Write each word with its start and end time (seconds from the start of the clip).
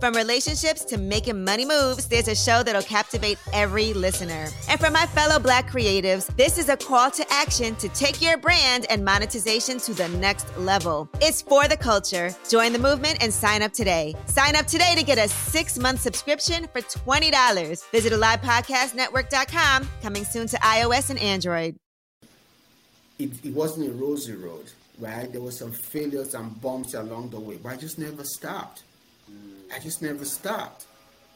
From 0.00 0.14
relationships 0.14 0.82
to 0.86 0.96
making 0.96 1.44
money 1.44 1.66
moves, 1.66 2.06
there's 2.06 2.26
a 2.26 2.34
show 2.34 2.62
that'll 2.62 2.80
captivate 2.80 3.36
every 3.52 3.92
listener. 3.92 4.48
And 4.66 4.80
for 4.80 4.90
my 4.90 5.04
fellow 5.04 5.38
Black 5.38 5.70
creatives, 5.70 6.34
this 6.36 6.56
is 6.56 6.70
a 6.70 6.76
call 6.78 7.10
to 7.10 7.26
action 7.30 7.76
to 7.76 7.88
take 7.90 8.22
your 8.22 8.38
brand 8.38 8.86
and 8.88 9.04
monetization 9.04 9.76
to 9.80 9.92
the 9.92 10.08
next 10.08 10.56
level. 10.56 11.06
It's 11.20 11.42
for 11.42 11.68
the 11.68 11.76
culture. 11.76 12.34
Join 12.48 12.72
the 12.72 12.78
movement 12.78 13.18
and 13.20 13.30
sign 13.30 13.60
up 13.60 13.74
today. 13.74 14.14
Sign 14.24 14.56
up 14.56 14.66
today 14.66 14.94
to 14.96 15.04
get 15.04 15.18
a 15.18 15.28
six 15.28 15.78
month 15.78 16.00
subscription 16.00 16.66
for 16.72 16.80
$20. 16.80 17.90
Visit 17.90 18.14
AlivePodcastNetwork.com, 18.14 19.86
coming 20.00 20.24
soon 20.24 20.46
to 20.46 20.56
iOS 20.56 21.10
and 21.10 21.18
Android. 21.18 21.76
It, 23.18 23.32
it 23.44 23.52
wasn't 23.52 23.90
a 23.90 23.92
rosy 23.92 24.32
road, 24.32 24.64
right? 24.98 25.30
There 25.30 25.42
were 25.42 25.50
some 25.50 25.72
failures 25.72 26.32
and 26.32 26.58
bumps 26.62 26.94
along 26.94 27.28
the 27.28 27.40
way, 27.40 27.58
but 27.62 27.72
I 27.72 27.76
just 27.76 27.98
never 27.98 28.24
stopped. 28.24 28.84
I 29.72 29.78
just 29.78 30.02
never 30.02 30.24
stopped, 30.24 30.86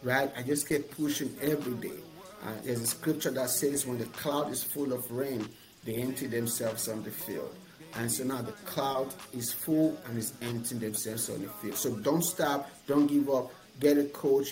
right? 0.03 0.31
I 0.37 0.43
just 0.43 0.69
kept 0.69 0.91
pushing 0.97 1.35
every 1.41 1.75
day. 1.75 1.99
Uh, 2.43 2.53
there's 2.65 2.81
a 2.81 2.87
scripture 2.87 3.31
that 3.31 3.51
says, 3.51 3.87
when 3.87 3.99
the 3.99 4.07
cloud 4.07 4.51
is 4.51 4.63
full 4.63 4.93
of 4.93 5.11
rain, 5.11 5.49
they 5.85 5.95
empty 5.97 6.27
themselves 6.27 6.89
on 6.89 7.03
the 7.03 7.11
field. 7.11 7.55
And 7.97 8.11
so 8.11 8.25
now 8.25 8.43
the 8.43 8.53
cloud 8.53 9.15
is 9.33 9.53
full 9.53 9.97
and 10.07 10.19
is 10.19 10.33
emptying 10.43 10.81
themselves 10.81 11.31
on 11.31 11.43
the 11.43 11.49
field. 11.49 11.77
So 11.77 11.95
don't 11.97 12.23
stop, 12.23 12.71
don't 12.87 13.07
give 13.07 13.31
up, 13.31 13.53
get 13.81 13.99
a 13.99 14.05
coach, 14.05 14.51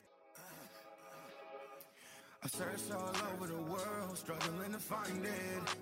I 2.44 2.48
searched 2.48 2.90
all 2.90 3.14
over 3.34 3.46
the 3.46 3.62
world, 3.70 4.18
struggling 4.18 4.72
to 4.72 4.78
find 4.78 5.24
it. 5.24 5.76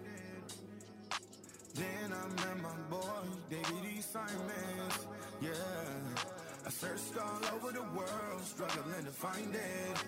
Then 1.75 2.13
I 2.13 2.29
met 2.29 2.63
my 2.63 2.75
boy, 2.91 3.07
David 3.49 3.97
E. 3.97 4.03
Simons. 4.03 5.07
Searched 6.91 7.19
all 7.23 7.55
over 7.55 7.71
the 7.71 7.83
world, 7.97 8.43
struggling 8.43 9.05
to 9.05 9.13
find 9.13 9.55
it. 9.55 10.05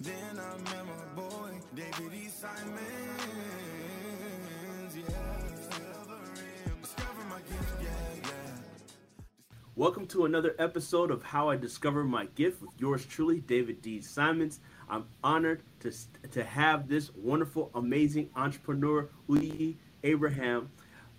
Then 0.00 0.38
I 0.38 0.56
met 0.70 0.84
my 0.84 1.22
boy, 1.22 1.50
David 1.74 2.12
E. 2.12 2.28
Simons. 2.28 2.78
Yeah, 4.94 5.04
discover 6.82 7.24
my 7.30 7.38
gift, 7.38 7.82
yeah, 7.82 7.88
yeah. 8.22 8.52
Welcome 9.76 10.06
to 10.08 10.26
another 10.26 10.54
episode 10.58 11.10
of 11.10 11.22
How 11.22 11.48
I 11.48 11.56
Discover 11.56 12.04
My 12.04 12.26
Gift 12.34 12.60
with 12.60 12.72
yours 12.76 13.06
truly, 13.06 13.40
David 13.40 13.80
D. 13.80 14.02
Simons. 14.02 14.60
I'm 14.90 15.06
honored 15.24 15.62
to, 15.80 15.90
to 16.32 16.44
have 16.44 16.86
this 16.86 17.14
wonderful, 17.14 17.70
amazing 17.74 18.28
entrepreneur, 18.36 19.08
Uyi 19.26 19.76
Abraham 20.02 20.70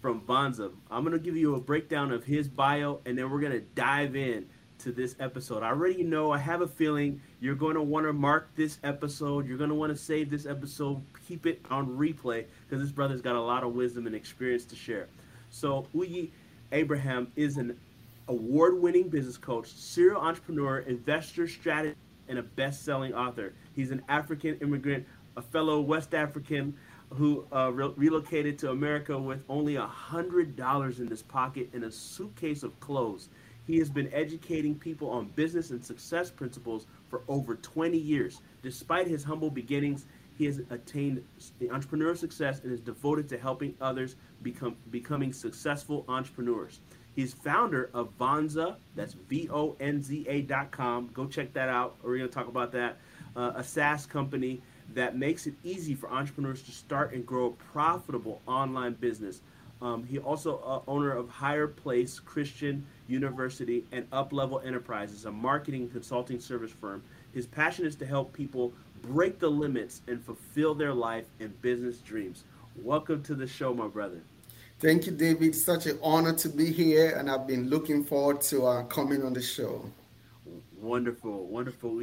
from 0.02 0.22
Vonza. 0.22 0.72
I'm 0.90 1.04
going 1.04 1.18
to 1.18 1.24
give 1.24 1.36
you 1.36 1.56
a 1.56 1.60
breakdown 1.60 2.12
of 2.12 2.24
his 2.24 2.48
bio 2.48 3.02
and 3.06 3.18
then 3.18 3.30
we're 3.30 3.40
going 3.40 3.54
to 3.54 3.66
dive 3.76 4.16
in 4.16 4.48
to 4.80 4.92
this 4.92 5.16
episode. 5.20 5.62
I 5.62 5.68
already 5.68 6.04
know, 6.04 6.32
I 6.32 6.38
have 6.38 6.62
a 6.62 6.68
feeling 6.68 7.22
you're 7.42 7.56
going 7.56 7.76
to 7.76 7.82
want 7.82 8.06
to 8.06 8.14
mark 8.14 8.50
this 8.56 8.80
episode. 8.84 9.48
You're 9.48 9.58
going 9.58 9.70
to 9.70 9.76
want 9.76 9.92
to 9.92 9.98
save 9.98 10.30
this 10.30 10.46
episode, 10.46 11.02
keep 11.28 11.46
it 11.46 11.62
on 11.70 11.98
replay 11.98 12.46
because 12.68 12.82
this 12.82 12.92
brother's 12.92 13.22
got 13.22 13.36
a 13.36 13.42
lot 13.42 13.64
of 13.64 13.74
wisdom 13.74 14.08
and 14.08 14.16
experience 14.16 14.66
to 14.66 14.76
share. 14.76 15.08
So, 15.50 15.88
Uyi 15.96 16.30
Abraham 16.72 17.32
is 17.36 17.58
an 17.58 17.78
award 18.28 18.80
winning 18.80 19.10
business 19.10 19.38
coach, 19.38 19.68
serial 19.68 20.22
entrepreneur, 20.22 20.80
investor 20.80 21.48
strategist 21.48 21.98
and 22.30 22.38
a 22.38 22.44
best-selling 22.44 23.14
author. 23.14 23.54
He's 23.76 23.92
an 23.92 24.04
African 24.08 24.58
immigrant, 24.62 25.06
a 25.36 25.42
fellow 25.42 25.82
West 25.82 26.14
African 26.14 26.78
who 27.12 27.46
uh, 27.52 27.72
re- 27.72 27.94
relocated 27.96 28.60
to 28.60 28.72
America 28.72 29.18
with 29.18 29.44
only 29.50 29.76
a 29.76 29.86
hundred 29.88 30.56
dollars 30.56 31.00
in 31.00 31.08
his 31.08 31.22
pocket 31.22 31.70
and 31.74 31.84
a 31.84 31.92
suitcase 31.92 32.64
of 32.64 32.80
clothes. 32.80 33.30
He 33.66 33.78
has 33.78 33.90
been 33.90 34.12
educating 34.14 34.76
people 34.76 35.10
on 35.10 35.28
business 35.36 35.70
and 35.70 35.84
success 35.84 36.30
principles 36.32 36.88
for 37.10 37.22
over 37.28 37.56
20 37.56 37.98
years. 37.98 38.42
Despite 38.64 39.08
his 39.08 39.24
humble 39.24 39.50
beginnings, 39.50 40.06
he 40.38 40.46
has 40.46 40.62
attained 40.70 41.24
the 41.60 41.68
entrepreneurial 41.68 42.18
success 42.18 42.62
and 42.64 42.72
is 42.72 42.80
devoted 42.80 43.28
to 43.30 43.38
helping 43.38 43.76
others 43.82 44.16
become 44.42 44.76
becoming 44.90 45.34
successful 45.34 46.06
entrepreneurs. 46.08 46.80
He's 47.16 47.34
founder 47.34 47.90
of 47.94 48.18
Vonza. 48.18 48.78
That's 48.96 49.14
V 49.14 49.50
O 49.52 49.76
N 49.82 50.02
Z 50.02 50.26
A 50.30 50.42
dot 50.44 50.72
com. 50.72 51.10
Go 51.14 51.26
check 51.26 51.52
that 51.54 51.68
out. 51.68 51.98
We're 52.02 52.18
going 52.18 52.30
to 52.30 52.34
talk 52.34 52.48
about 52.48 52.72
that. 52.72 52.98
Uh, 53.36 53.52
a 53.56 53.64
SaaS 53.64 54.06
company 54.06 54.62
that 54.94 55.18
makes 55.18 55.48
it 55.48 55.54
easy 55.64 55.96
for 55.96 56.10
entrepreneurs 56.12 56.62
to 56.64 56.72
start 56.72 57.14
and 57.14 57.26
grow 57.26 57.48
a 57.48 57.52
profitable 57.72 58.42
online 58.48 58.94
business. 58.94 59.42
Um, 59.82 60.04
he 60.04 60.20
also 60.20 60.58
uh, 60.58 60.92
owner 60.92 61.12
of 61.12 61.30
Higher 61.30 61.68
Place 61.68 62.20
Christian 62.20 62.86
University 63.08 63.86
and 63.92 64.10
Uplevel 64.12 64.66
Enterprises, 64.66 65.26
a 65.26 65.32
marketing 65.32 65.90
consulting 65.90 66.40
service 66.40 66.72
firm. 66.72 67.02
His 67.34 67.46
passion 67.46 67.86
is 67.86 67.96
to 67.98 68.06
help 68.06 68.34
people 68.34 68.74
break 69.02 69.40
the 69.40 69.50
limits 69.50 70.02
and 70.08 70.24
fulfill 70.24 70.74
their 70.74 70.94
life 70.94 71.26
and 71.40 71.60
business 71.62 72.00
dreams. 72.00 72.44
Welcome 72.84 73.24
to 73.24 73.36
the 73.36 73.48
show, 73.48 73.74
my 73.74 73.88
brother. 73.88 74.22
Thank 74.80 75.06
you, 75.06 75.12
David. 75.12 75.56
Such 75.56 75.86
an 75.86 76.00
honor 76.02 76.34
to 76.34 76.50
be 76.50 76.72
here, 76.72 77.16
and 77.18 77.30
I've 77.30 77.48
been 77.48 77.70
looking 77.70 78.04
forward 78.04 78.42
to 78.44 78.66
uh, 78.66 78.84
coming 78.84 79.24
on 79.24 79.34
the 79.34 79.42
show. 79.42 79.90
Wonderful, 80.82 81.46
wonderful. 81.48 82.02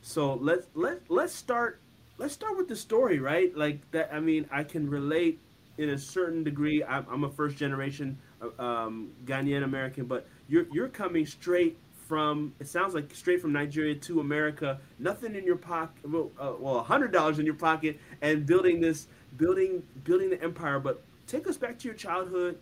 So 0.00 0.34
let's 0.34 0.66
let 0.74 1.00
let's 1.08 1.34
start 1.34 1.80
let's 2.24 2.32
start 2.32 2.56
with 2.56 2.68
the 2.68 2.76
story, 2.76 3.18
right? 3.18 3.54
Like 3.54 3.90
that. 3.90 4.08
I 4.10 4.18
mean, 4.18 4.48
I 4.50 4.64
can 4.64 4.88
relate 4.88 5.38
in 5.76 5.90
a 5.90 5.98
certain 5.98 6.42
degree. 6.42 6.82
I'm, 6.82 7.06
I'm 7.10 7.24
a 7.24 7.30
first 7.30 7.56
generation 7.56 8.18
uh, 8.40 8.62
um, 8.62 9.10
Ghanaian 9.26 9.62
American, 9.62 10.06
but 10.06 10.26
you're 10.48 10.64
you're 10.72 10.88
coming 10.88 11.26
straight 11.26 11.76
from. 12.08 12.54
It 12.58 12.66
sounds 12.66 12.94
like 12.94 13.14
straight 13.14 13.42
from 13.42 13.52
Nigeria 13.52 13.94
to 13.96 14.20
America. 14.20 14.80
Nothing 14.98 15.34
in 15.34 15.44
your 15.44 15.56
pocket. 15.56 16.10
Well, 16.10 16.30
uh, 16.40 16.54
well, 16.58 16.82
hundred 16.82 17.12
dollars 17.12 17.38
in 17.38 17.44
your 17.44 17.56
pocket, 17.56 18.00
and 18.22 18.46
building 18.46 18.80
this, 18.80 19.06
building 19.36 19.82
building 20.02 20.30
the 20.30 20.42
empire, 20.42 20.80
but 20.80 21.02
take 21.26 21.46
us 21.46 21.58
back 21.58 21.78
to 21.80 21.88
your 21.88 21.96
childhood. 21.96 22.58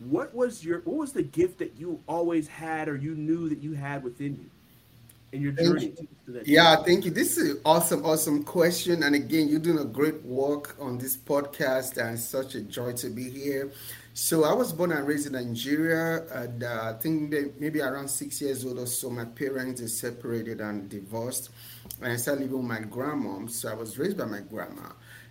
What 0.00 0.34
was 0.34 0.64
your 0.64 0.80
what 0.80 0.96
was 0.96 1.12
the 1.12 1.22
gift 1.22 1.58
that 1.60 1.78
you 1.78 2.00
always 2.08 2.48
had 2.48 2.88
or 2.88 2.96
you 2.96 3.14
knew 3.14 3.48
that 3.48 3.62
you 3.62 3.74
had 3.74 4.02
within 4.02 4.34
you? 4.34 4.50
In 5.34 5.42
your 5.42 5.52
journey 5.52 5.92
yeah 6.44 6.76
thank 6.76 7.04
you. 7.04 7.10
This 7.10 7.36
is 7.36 7.50
an 7.50 7.60
awesome 7.64 8.04
awesome 8.04 8.44
question. 8.44 9.02
And 9.02 9.14
again 9.14 9.48
you're 9.48 9.60
doing 9.60 9.78
a 9.78 9.84
great 9.84 10.22
work 10.24 10.76
on 10.80 10.96
this 10.96 11.16
podcast 11.16 11.98
and 11.98 12.18
such 12.18 12.54
a 12.54 12.62
joy 12.62 12.92
to 12.94 13.10
be 13.10 13.28
here. 13.28 13.72
So 14.14 14.44
i 14.44 14.52
was 14.52 14.72
born 14.72 14.92
and 14.92 15.06
raised 15.06 15.26
in 15.26 15.32
nigeria 15.32 16.24
and 16.32 16.62
uh, 16.62 16.92
i 16.94 16.98
think 17.00 17.34
maybe 17.58 17.80
around 17.80 18.08
six 18.08 18.40
years 18.40 18.64
old 18.64 18.78
or 18.78 18.86
so 18.86 19.10
my 19.10 19.24
parents 19.24 19.82
are 19.82 19.88
separated 19.88 20.60
and 20.60 20.88
divorced. 20.88 21.50
And 22.00 22.12
i 22.12 22.16
started 22.16 22.42
living 22.42 22.58
with 22.58 22.66
my 22.66 22.80
grandmom. 22.80 23.50
So 23.50 23.70
i 23.70 23.74
was 23.74 23.98
raised 23.98 24.16
by 24.16 24.24
my 24.24 24.40
grandma. 24.40 24.90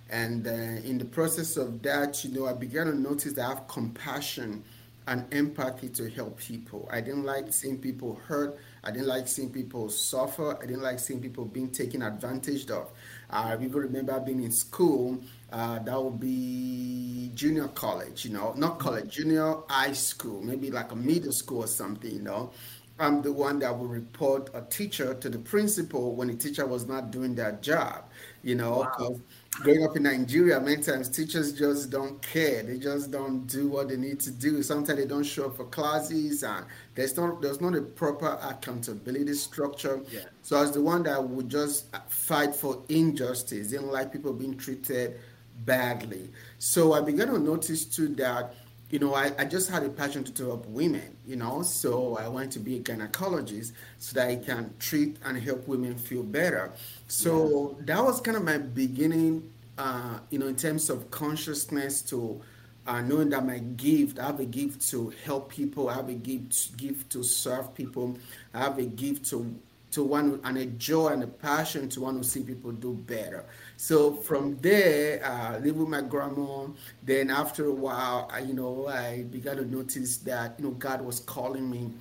And 0.09 0.45
uh, 0.45 0.51
in 0.51 0.99
the 0.99 1.05
process 1.05 1.57
of 1.57 1.81
that, 1.81 2.23
you 2.23 2.31
know, 2.37 2.45
I 2.45 2.53
began 2.53 2.85
to 2.85 2.93
notice 2.93 3.33
that 3.33 3.45
I 3.45 3.49
have 3.49 3.67
compassion 3.67 4.63
and 5.07 5.25
empathy 5.33 5.89
to 5.89 6.09
help 6.09 6.37
people. 6.37 6.87
I 6.91 7.01
didn't 7.01 7.23
like 7.23 7.51
seeing 7.51 7.77
people 7.77 8.19
hurt. 8.27 8.57
I 8.83 8.91
didn't 8.91 9.07
like 9.07 9.27
seeing 9.27 9.49
people 9.49 9.89
suffer. 9.89 10.57
I 10.61 10.65
didn't 10.65 10.81
like 10.83 10.99
seeing 10.99 11.21
people 11.21 11.45
being 11.45 11.69
taken 11.69 12.01
advantage 12.01 12.69
of. 12.69 12.91
I 13.29 13.53
even 13.53 13.71
remember 13.71 14.19
being 14.19 14.43
in 14.43 14.51
school. 14.51 15.21
Uh, 15.51 15.79
that 15.79 16.01
would 16.03 16.19
be 16.19 17.31
junior 17.33 17.67
college, 17.69 18.25
you 18.25 18.31
know, 18.33 18.53
not 18.57 18.79
college, 18.79 19.09
junior 19.09 19.55
high 19.69 19.93
school, 19.93 20.41
maybe 20.41 20.69
like 20.71 20.91
a 20.91 20.95
middle 20.95 21.31
school 21.31 21.63
or 21.63 21.67
something, 21.67 22.11
you 22.11 22.21
know. 22.21 22.51
I'm 22.99 23.21
the 23.21 23.33
one 23.33 23.59
that 23.59 23.75
would 23.77 23.89
report 23.89 24.49
a 24.53 24.61
teacher 24.61 25.13
to 25.15 25.29
the 25.29 25.39
principal 25.39 26.15
when 26.15 26.27
the 26.27 26.35
teacher 26.35 26.65
was 26.65 26.85
not 26.87 27.11
doing 27.11 27.33
their 27.35 27.53
job, 27.53 28.05
you 28.43 28.55
know. 28.55 28.91
Wow 28.99 29.19
growing 29.55 29.83
up 29.83 29.95
in 29.95 30.03
Nigeria, 30.03 30.59
many 30.59 30.81
times 30.81 31.09
teachers 31.09 31.53
just 31.53 31.89
don't 31.89 32.21
care. 32.21 32.63
They 32.63 32.77
just 32.77 33.11
don't 33.11 33.45
do 33.47 33.67
what 33.67 33.89
they 33.89 33.97
need 33.97 34.19
to 34.21 34.31
do. 34.31 34.63
Sometimes 34.63 34.99
they 34.99 35.05
don't 35.05 35.23
show 35.23 35.45
up 35.45 35.57
for 35.57 35.65
classes, 35.65 36.43
and 36.43 36.65
there's 36.95 37.15
not 37.15 37.41
there's 37.41 37.61
not 37.61 37.75
a 37.75 37.81
proper 37.81 38.37
accountability 38.41 39.33
structure. 39.33 40.01
Yeah. 40.11 40.21
So 40.41 40.61
as 40.61 40.71
the 40.71 40.81
one 40.81 41.03
that 41.03 41.23
would 41.23 41.49
just 41.49 41.85
fight 42.09 42.55
for 42.55 42.83
injustice. 42.89 43.69
Didn't 43.69 43.91
like 43.91 44.11
people 44.11 44.33
being 44.33 44.57
treated 44.57 45.19
badly. 45.65 46.29
So 46.59 46.93
I 46.93 47.01
began 47.01 47.27
to 47.27 47.39
notice 47.39 47.85
too 47.85 48.09
that 48.15 48.55
you 48.93 48.99
know, 48.99 49.15
I, 49.15 49.31
I 49.39 49.45
just 49.45 49.71
had 49.71 49.81
a 49.81 49.89
passion 49.89 50.23
to 50.23 50.45
help 50.45 50.67
women, 50.67 51.17
you 51.25 51.35
know, 51.35 51.63
so 51.63 52.15
I 52.15 52.27
went 52.27 52.51
to 52.51 52.59
be 52.59 52.77
a 52.77 52.79
gynecologist 52.79 53.71
so 53.97 54.13
that 54.13 54.27
I 54.27 54.35
can 54.35 54.71
treat 54.77 55.17
and 55.25 55.35
help 55.35 55.67
women 55.67 55.95
feel 55.95 56.21
better. 56.21 56.71
So 57.07 57.75
yeah. 57.79 57.85
that 57.87 58.03
was 58.03 58.21
kind 58.21 58.37
of 58.37 58.43
my 58.43 58.59
beginning, 58.59 59.49
uh, 59.79 60.19
you 60.29 60.37
know, 60.37 60.45
in 60.45 60.55
terms 60.55 60.91
of 60.91 61.09
consciousness 61.09 62.03
to 62.03 62.39
uh, 62.85 63.01
knowing 63.01 63.29
that 63.29 63.43
my 63.43 63.57
gift, 63.57 64.19
I 64.19 64.27
have 64.27 64.39
a 64.39 64.45
gift 64.45 64.87
to 64.91 65.11
help 65.25 65.49
people, 65.49 65.89
I 65.89 65.95
have 65.95 66.09
a 66.09 66.13
gift, 66.13 66.77
gift 66.77 67.09
to 67.13 67.23
serve 67.23 67.73
people, 67.73 68.15
I 68.53 68.59
have 68.59 68.77
a 68.77 68.85
gift 68.85 69.25
to 69.31 69.59
to 69.93 70.03
one 70.03 70.39
and 70.43 70.57
a 70.57 70.65
joy 70.65 71.09
and 71.09 71.23
a 71.23 71.27
passion 71.27 71.87
to 71.87 72.01
want 72.01 72.21
to 72.21 72.27
see 72.27 72.41
people 72.41 72.71
do 72.71 72.93
better. 72.93 73.45
So 73.83 74.13
from 74.13 74.55
there, 74.59 75.21
uh, 75.25 75.59
with 75.59 75.75
my 75.75 75.99
grandma. 75.99 76.67
Then 77.03 77.29
after 77.29 77.65
a 77.65 77.73
while, 77.73 78.29
I, 78.31 78.39
you 78.39 78.53
know, 78.53 78.87
I 78.87 79.23
began 79.23 79.57
to 79.57 79.65
notice 79.65 80.19
that 80.19 80.57
you 80.57 80.63
know 80.63 80.71
God 80.71 81.01
was 81.01 81.19
calling 81.19 81.69
me 81.69 81.91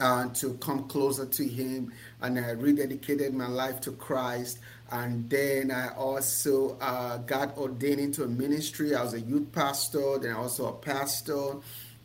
uh, 0.00 0.28
to 0.28 0.54
come 0.54 0.88
closer 0.88 1.26
to 1.26 1.46
Him, 1.46 1.92
and 2.22 2.38
I 2.38 2.54
rededicated 2.54 3.34
my 3.34 3.48
life 3.48 3.82
to 3.82 3.92
Christ. 3.92 4.60
And 4.90 5.28
then 5.28 5.70
I 5.70 5.88
also 5.88 6.78
uh, 6.80 7.18
got 7.18 7.58
ordained 7.58 8.00
into 8.00 8.24
a 8.24 8.28
ministry. 8.28 8.94
I 8.94 9.02
was 9.02 9.12
a 9.12 9.20
youth 9.20 9.52
pastor, 9.52 10.18
then 10.18 10.32
also 10.32 10.68
a 10.68 10.72
pastor. 10.72 11.56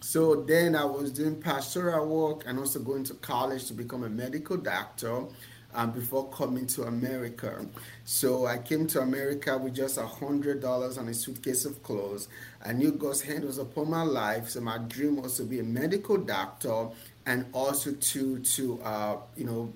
So 0.01 0.43
then 0.43 0.75
I 0.75 0.83
was 0.83 1.13
doing 1.13 1.39
pastoral 1.39 2.05
work 2.05 2.43
and 2.45 2.59
also 2.59 2.79
going 2.79 3.05
to 3.05 3.13
college 3.13 3.65
to 3.67 3.73
become 3.73 4.03
a 4.03 4.09
medical 4.09 4.57
doctor 4.57 5.23
um, 5.73 5.91
before 5.91 6.29
coming 6.29 6.67
to 6.67 6.83
America. 6.83 7.65
So 8.05 8.45
I 8.45 8.57
came 8.57 8.87
to 8.87 9.01
America 9.01 9.57
with 9.57 9.75
just 9.75 9.97
a 9.97 10.05
hundred 10.05 10.61
dollars 10.61 10.97
and 10.97 11.09
a 11.09 11.13
suitcase 11.13 11.65
of 11.65 11.81
clothes. 11.83 12.27
I 12.65 12.73
knew 12.73 12.91
God's 12.91 13.21
hand 13.21 13.43
was 13.45 13.57
upon 13.57 13.89
my 13.89 14.03
life, 14.03 14.49
so 14.49 14.61
my 14.61 14.77
dream 14.77 15.21
was 15.21 15.37
to 15.37 15.43
be 15.43 15.59
a 15.59 15.63
medical 15.63 16.17
doctor 16.17 16.87
and 17.25 17.45
also 17.53 17.91
to 17.93 18.39
to 18.39 18.81
uh, 18.83 19.17
you 19.35 19.45
know 19.45 19.73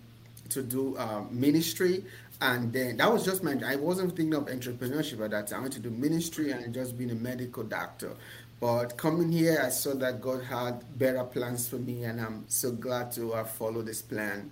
to 0.50 0.64
do 0.64 0.98
uh, 0.98 1.24
ministry. 1.30 2.04
And 2.40 2.72
then 2.72 2.98
that 2.98 3.12
was 3.12 3.26
just 3.26 3.44
my. 3.44 3.58
I 3.66 3.78
wasn't 3.78 4.16
thinking 4.16 4.36
of 4.36 4.46
entrepreneurship 4.46 5.24
at 5.24 5.32
that 5.32 5.48
time. 5.48 5.60
I 5.60 5.62
wanted 5.64 5.84
to 5.84 5.90
do 5.90 5.96
ministry 5.96 6.52
and 6.52 6.72
just 6.74 6.98
being 6.98 7.10
a 7.12 7.16
medical 7.16 7.64
doctor. 7.64 8.12
But 8.60 8.98
coming 8.98 9.32
here, 9.32 9.62
I 9.64 9.70
saw 9.70 9.94
that 9.96 10.20
God 10.22 10.44
had 10.44 10.84
better 10.98 11.24
plans 11.24 11.68
for 11.68 11.78
me, 11.78 12.06
and 12.06 12.20
I'm 12.20 12.46
so 12.48 12.72
glad 12.72 13.12
to 13.14 13.34
have 13.34 13.52
followed 13.52 13.86
this 13.86 14.02
plan. 14.02 14.52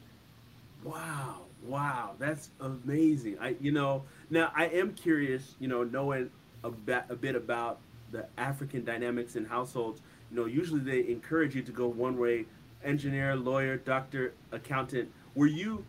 Wow, 0.85 1.41
wow, 1.63 2.15
that's 2.19 2.51
amazing. 2.61 3.37
I, 3.41 3.55
you 3.59 3.71
know, 3.71 4.03
now 4.29 4.51
I 4.55 4.67
am 4.67 4.93
curious, 4.93 5.55
you 5.59 5.67
know, 5.67 5.83
knowing 5.83 6.29
a 6.63 6.69
bit, 6.69 7.03
a 7.09 7.15
bit 7.15 7.35
about 7.35 7.79
the 8.11 8.27
African 8.37 8.85
dynamics 8.85 9.35
in 9.35 9.45
households. 9.45 10.01
You 10.31 10.37
know, 10.37 10.45
usually 10.45 10.81
they 10.81 11.11
encourage 11.11 11.55
you 11.55 11.63
to 11.63 11.71
go 11.71 11.87
one 11.87 12.19
way: 12.19 12.45
engineer, 12.83 13.35
lawyer, 13.35 13.77
doctor, 13.77 14.33
accountant. 14.51 15.11
Were 15.35 15.47
you? 15.47 15.85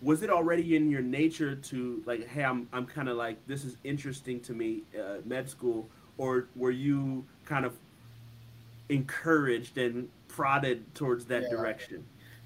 Was 0.00 0.22
it 0.22 0.30
already 0.30 0.76
in 0.76 0.90
your 0.90 1.02
nature 1.02 1.54
to 1.56 2.02
like, 2.06 2.26
hey, 2.28 2.44
I'm 2.44 2.68
I'm 2.72 2.86
kind 2.86 3.08
of 3.10 3.18
like 3.18 3.36
this 3.46 3.64
is 3.64 3.76
interesting 3.84 4.40
to 4.40 4.54
me, 4.54 4.82
uh, 4.98 5.18
med 5.26 5.50
school, 5.50 5.88
or 6.16 6.48
were 6.56 6.70
you 6.70 7.26
kind 7.44 7.66
of 7.66 7.76
encouraged 8.88 9.76
and 9.76 10.08
prodded 10.28 10.94
towards 10.94 11.26
that 11.26 11.42
yeah. 11.44 11.50
direction? 11.50 12.04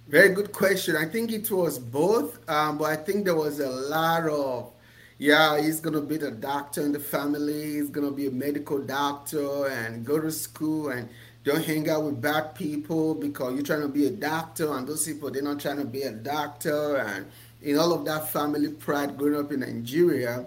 Very 0.08 0.30
good 0.34 0.52
question. 0.52 0.96
I 0.96 1.06
think 1.06 1.32
it 1.32 1.50
was 1.50 1.78
both, 1.78 2.38
um, 2.48 2.78
but 2.78 2.84
I 2.90 2.96
think 2.96 3.24
there 3.24 3.34
was 3.34 3.60
a 3.60 3.68
lot 3.70 4.28
of, 4.28 4.72
yeah, 5.18 5.60
he's 5.60 5.80
going 5.80 5.94
to 5.94 6.00
be 6.02 6.16
the 6.16 6.30
doctor 6.30 6.82
in 6.82 6.92
the 6.92 6.98
family. 7.00 7.74
He's 7.74 7.88
going 7.88 8.06
to 8.06 8.12
be 8.14 8.26
a 8.26 8.30
medical 8.30 8.78
doctor 8.78 9.68
and 9.68 10.04
go 10.04 10.20
to 10.20 10.30
school 10.30 10.90
and 10.90 11.08
don't 11.44 11.64
hang 11.64 11.88
out 11.88 12.02
with 12.04 12.20
bad 12.20 12.54
people 12.54 13.14
because 13.14 13.54
you're 13.54 13.62
trying 13.62 13.80
to 13.82 13.88
be 13.88 14.06
a 14.06 14.10
doctor 14.10 14.72
and 14.74 14.86
those 14.86 15.06
people, 15.06 15.30
they're 15.30 15.42
not 15.42 15.60
trying 15.60 15.78
to 15.78 15.84
be 15.84 16.02
a 16.02 16.12
doctor. 16.12 16.96
And 16.96 17.26
in 17.62 17.78
all 17.78 17.92
of 17.92 18.04
that 18.04 18.28
family 18.30 18.68
pride 18.70 19.16
growing 19.16 19.36
up 19.36 19.52
in 19.52 19.60
Nigeria. 19.60 20.44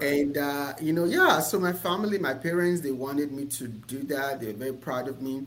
And, 0.00 0.36
uh, 0.36 0.74
you 0.80 0.92
know, 0.92 1.04
yeah, 1.04 1.40
so 1.40 1.58
my 1.58 1.72
family, 1.72 2.18
my 2.18 2.34
parents, 2.34 2.80
they 2.82 2.90
wanted 2.90 3.32
me 3.32 3.46
to 3.46 3.68
do 3.68 4.02
that. 4.04 4.40
They're 4.40 4.52
very 4.52 4.74
proud 4.74 5.08
of 5.08 5.22
me. 5.22 5.46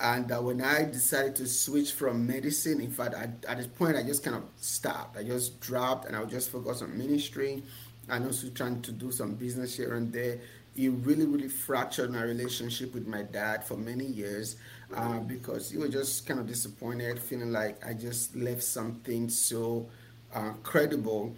And 0.00 0.30
uh, 0.30 0.40
when 0.40 0.62
I 0.62 0.84
decided 0.84 1.34
to 1.36 1.46
switch 1.46 1.92
from 1.92 2.26
medicine, 2.26 2.80
in 2.80 2.90
fact, 2.90 3.14
I, 3.14 3.28
at 3.48 3.58
this 3.58 3.66
point, 3.66 3.96
I 3.96 4.02
just 4.02 4.22
kind 4.22 4.36
of 4.36 4.44
stopped. 4.56 5.16
I 5.16 5.24
just 5.24 5.60
dropped 5.60 6.06
and 6.06 6.14
I 6.14 6.20
would 6.20 6.30
just 6.30 6.50
focus 6.50 6.82
on 6.82 6.96
ministry 6.96 7.62
and 8.08 8.24
also 8.24 8.48
trying 8.50 8.80
to 8.82 8.92
do 8.92 9.10
some 9.10 9.34
business 9.34 9.76
here 9.76 9.94
and 9.94 10.12
there. 10.12 10.38
It 10.76 10.90
really, 10.90 11.26
really 11.26 11.48
fractured 11.48 12.12
my 12.12 12.22
relationship 12.22 12.94
with 12.94 13.08
my 13.08 13.22
dad 13.22 13.64
for 13.64 13.76
many 13.76 14.04
years 14.04 14.56
uh, 14.94 15.18
because 15.18 15.70
he 15.70 15.78
was 15.78 15.90
just 15.90 16.26
kind 16.26 16.38
of 16.38 16.46
disappointed, 16.46 17.18
feeling 17.18 17.50
like 17.50 17.84
I 17.84 17.94
just 17.94 18.36
left 18.36 18.62
something 18.62 19.28
so 19.28 19.88
uh, 20.32 20.52
credible 20.62 21.34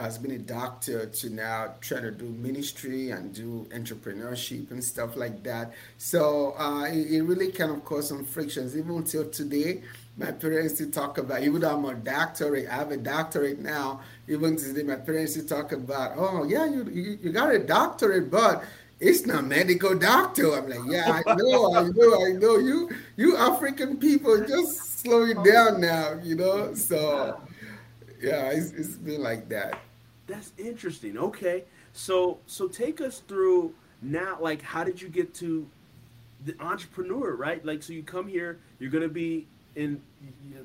has 0.00 0.18
been 0.18 0.32
a 0.32 0.38
doctor 0.38 1.06
to 1.06 1.30
now 1.30 1.74
trying 1.80 2.02
to 2.02 2.10
do 2.10 2.24
ministry 2.24 3.10
and 3.10 3.34
do 3.34 3.66
entrepreneurship 3.70 4.70
and 4.70 4.82
stuff 4.82 5.16
like 5.16 5.42
that. 5.42 5.72
So 5.98 6.54
uh, 6.58 6.84
it, 6.84 7.12
it, 7.12 7.22
really 7.22 7.52
kind 7.52 7.70
of 7.70 7.84
caused 7.84 8.08
some 8.08 8.24
frictions. 8.24 8.76
Even 8.76 8.96
until 8.96 9.28
today, 9.28 9.82
my 10.16 10.32
parents 10.32 10.74
still 10.74 10.90
talk 10.90 11.18
about, 11.18 11.42
even 11.42 11.60
though 11.60 11.76
I'm 11.76 11.84
a 11.84 11.94
doctorate, 11.94 12.68
I 12.68 12.76
have 12.76 12.90
a 12.90 12.96
doctorate 12.96 13.58
now, 13.58 14.00
even 14.28 14.56
today, 14.56 14.82
my 14.82 14.96
parents 14.96 15.32
still 15.32 15.46
talk 15.46 15.72
about, 15.72 16.12
oh, 16.16 16.44
yeah, 16.44 16.64
you, 16.64 16.84
you, 16.84 17.18
you 17.22 17.32
got 17.32 17.54
a 17.54 17.58
doctorate, 17.58 18.30
but 18.30 18.64
it's 19.00 19.26
not 19.26 19.44
medical 19.44 19.94
doctor. 19.94 20.52
I'm 20.52 20.68
like, 20.68 20.80
yeah, 20.86 21.22
I 21.26 21.34
know, 21.36 21.74
I 21.74 21.82
know, 21.84 22.26
I 22.26 22.32
know. 22.32 22.58
You, 22.58 22.90
you 23.16 23.36
African 23.36 23.96
people, 23.98 24.44
just 24.46 25.00
slow 25.00 25.24
it 25.24 25.42
down 25.44 25.80
now, 25.80 26.18
you 26.22 26.36
know? 26.36 26.74
So 26.74 27.40
yeah, 28.20 28.50
it's, 28.50 28.72
it's 28.72 28.96
been 28.96 29.22
like 29.22 29.48
that. 29.48 29.78
That's 30.30 30.52
interesting. 30.58 31.18
Okay, 31.18 31.64
so 31.92 32.38
so 32.46 32.68
take 32.68 33.00
us 33.00 33.18
through 33.26 33.74
now. 34.00 34.38
Like, 34.40 34.62
how 34.62 34.84
did 34.84 35.02
you 35.02 35.08
get 35.08 35.34
to 35.34 35.66
the 36.44 36.54
entrepreneur? 36.60 37.34
Right, 37.34 37.64
like, 37.64 37.82
so 37.82 37.92
you 37.92 38.04
come 38.04 38.28
here, 38.28 38.60
you're 38.78 38.92
gonna 38.92 39.08
be 39.08 39.48
in. 39.74 40.00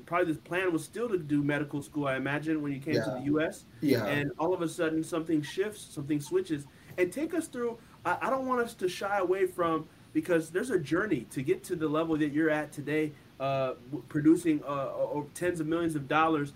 Probably 0.06 0.32
the 0.32 0.38
plan 0.38 0.72
was 0.72 0.84
still 0.84 1.08
to 1.08 1.18
do 1.18 1.42
medical 1.42 1.82
school. 1.82 2.06
I 2.06 2.14
imagine 2.16 2.62
when 2.62 2.72
you 2.72 2.78
came 2.78 2.94
yeah. 2.94 3.04
to 3.04 3.10
the 3.10 3.22
U.S. 3.22 3.64
Yeah. 3.80 4.06
And 4.06 4.30
all 4.38 4.54
of 4.54 4.62
a 4.62 4.68
sudden, 4.68 5.02
something 5.02 5.42
shifts, 5.42 5.88
something 5.90 6.20
switches, 6.20 6.64
and 6.96 7.12
take 7.12 7.34
us 7.34 7.48
through. 7.48 7.76
I, 8.04 8.18
I 8.22 8.30
don't 8.30 8.46
want 8.46 8.60
us 8.60 8.72
to 8.74 8.88
shy 8.88 9.18
away 9.18 9.46
from 9.46 9.88
because 10.12 10.50
there's 10.50 10.70
a 10.70 10.78
journey 10.78 11.26
to 11.32 11.42
get 11.42 11.64
to 11.64 11.76
the 11.76 11.88
level 11.88 12.16
that 12.18 12.32
you're 12.32 12.50
at 12.50 12.70
today, 12.70 13.10
uh, 13.40 13.72
producing 14.08 14.62
uh, 14.64 14.90
tens 15.34 15.58
of 15.58 15.66
millions 15.66 15.96
of 15.96 16.06
dollars 16.06 16.52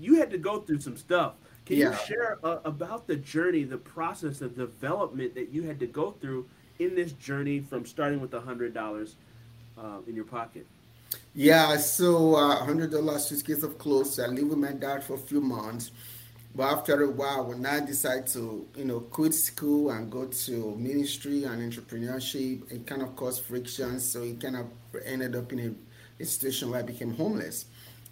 you 0.00 0.14
had 0.14 0.30
to 0.30 0.38
go 0.38 0.60
through 0.60 0.80
some 0.80 0.96
stuff. 0.96 1.34
Can 1.70 1.78
yeah. 1.78 1.90
you 1.92 1.98
share 2.04 2.38
uh, 2.42 2.58
about 2.64 3.06
the 3.06 3.14
journey, 3.14 3.62
the 3.62 3.78
process 3.78 4.40
of 4.40 4.56
development 4.56 5.36
that 5.36 5.50
you 5.50 5.62
had 5.62 5.78
to 5.78 5.86
go 5.86 6.10
through 6.20 6.48
in 6.80 6.96
this 6.96 7.12
journey 7.12 7.60
from 7.60 7.86
starting 7.86 8.20
with 8.20 8.34
a 8.34 8.40
hundred 8.40 8.74
dollars 8.74 9.14
uh, 9.78 9.98
in 10.08 10.16
your 10.16 10.24
pocket? 10.24 10.66
Yeah, 11.32 11.76
so 11.76 12.34
uh, 12.34 12.56
hundred 12.56 12.90
dollars 12.90 13.26
suitcase 13.26 13.62
of 13.62 13.78
clothes. 13.78 14.18
I 14.18 14.26
lived 14.26 14.48
with 14.48 14.58
my 14.58 14.72
dad 14.72 15.04
for 15.04 15.14
a 15.14 15.18
few 15.18 15.40
months, 15.40 15.92
but 16.56 16.64
after 16.64 17.04
a 17.04 17.08
while, 17.08 17.46
when 17.46 17.64
I 17.64 17.78
decided 17.78 18.26
to, 18.34 18.66
you 18.74 18.84
know, 18.84 18.98
quit 18.98 19.32
school 19.32 19.90
and 19.90 20.10
go 20.10 20.26
to 20.26 20.74
ministry 20.74 21.44
and 21.44 21.72
entrepreneurship, 21.72 22.68
it 22.72 22.84
kind 22.84 23.02
of 23.02 23.14
caused 23.14 23.44
friction. 23.44 24.00
So 24.00 24.24
it 24.24 24.40
kind 24.40 24.56
of 24.56 24.66
ended 25.04 25.36
up 25.36 25.52
in 25.52 25.60
a, 25.60 26.22
a 26.22 26.26
situation 26.26 26.72
where 26.72 26.80
I 26.80 26.82
became 26.82 27.14
homeless. 27.14 27.66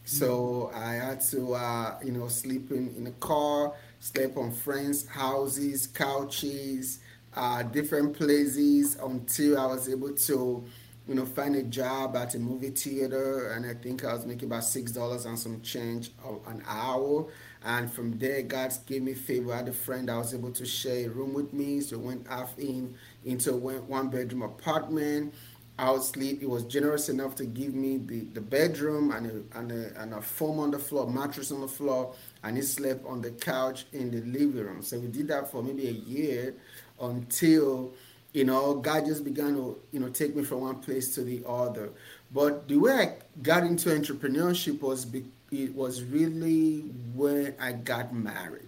So 0.09 0.71
I 0.75 0.95
had 0.95 1.21
to, 1.33 1.53
uh, 1.55 1.99
you 2.03 2.13
know, 2.13 2.29
sleep 2.29 2.71
in, 2.71 2.95
in 2.97 3.07
a 3.07 3.11
car, 3.13 3.75
sleep 4.01 4.39
on 4.39 4.53
friends' 4.53 5.07
houses, 5.07 5.87
couches, 5.87 7.01
uh, 7.37 7.63
different 7.63 8.17
places 8.17 8.97
until 8.97 9.59
I 9.59 9.67
was 9.67 9.87
able 9.87 10.13
to, 10.15 10.65
you 11.07 11.15
know, 11.15 11.27
find 11.27 11.57
a 11.57 11.63
job 11.63 12.17
at 12.17 12.35
a 12.35 12.39
movie 12.39 12.71
theater. 12.71 13.51
And 13.51 13.67
I 13.67 13.75
think 13.75 14.03
I 14.03 14.15
was 14.15 14.25
making 14.25 14.49
about 14.49 14.63
$6 14.65 15.27
and 15.27 15.39
some 15.39 15.61
change 15.61 16.13
an 16.47 16.63
hour. 16.67 17.27
And 17.63 17.93
from 17.93 18.19
there, 18.19 18.41
God 18.43 18.73
gave 18.87 19.03
me 19.03 19.13
favor. 19.13 19.53
I 19.53 19.59
had 19.59 19.69
a 19.69 19.73
friend 19.73 20.09
that 20.09 20.17
was 20.17 20.33
able 20.33 20.53
to 20.53 20.65
share 20.65 21.07
a 21.07 21.11
room 21.11 21.35
with 21.35 21.53
me. 21.53 21.81
So 21.83 21.99
went 21.99 22.31
off 22.31 22.59
in 22.59 22.95
into 23.27 23.53
one 23.55 24.09
bedroom 24.09 24.43
apartment. 24.43 25.35
I 25.79 25.93
would 25.93 26.03
sleep. 26.03 26.41
He 26.41 26.47
was 26.47 26.65
generous 26.65 27.09
enough 27.09 27.37
to 27.37 27.45
give 27.45 27.73
me 27.73 27.99
the, 27.99 28.21
the 28.35 28.41
bedroom 28.41 29.13
and 29.13 29.27
a, 29.27 29.59
and, 29.59 29.71
a, 29.71 30.03
and 30.03 30.15
a 30.15 30.21
foam 30.21 30.59
on 30.59 30.73
the 30.73 30.79
floor, 30.79 31.09
mattress 31.09 31.53
on 31.53 31.61
the 31.61 31.69
floor, 31.69 32.15
and 32.43 32.57
he 32.57 32.63
slept 32.63 33.07
on 33.07 33.23
the 33.23 33.31
couch 33.31 33.87
in 33.93 34.11
the 34.11 34.21
living 34.23 34.65
room. 34.65 34.83
So 34.83 34.99
we 34.99 35.07
did 35.07 35.29
that 35.29 35.51
for 35.51 35.63
maybe 35.63 35.87
a 35.87 35.93
year 35.93 36.55
until, 37.01 37.93
you 38.33 38.45
know, 38.45 38.75
God 38.75 39.07
just 39.07 39.23
began 39.23 39.55
to, 39.55 39.79
you 39.93 40.01
know, 40.01 40.09
take 40.09 40.35
me 40.35 40.43
from 40.43 40.63
one 40.63 40.81
place 40.81 41.15
to 41.15 41.23
the 41.23 41.45
other. 41.47 41.91
But 42.33 42.67
the 42.67 42.77
way 42.77 42.93
I 42.93 43.15
got 43.43 43.63
into 43.63 43.91
entrepreneurship 43.91 44.81
was 44.81 45.05
be, 45.05 45.27
it 45.53 45.75
was 45.75 46.03
really 46.03 46.81
when 47.15 47.55
I 47.61 47.73
got 47.73 48.13
married. 48.13 48.67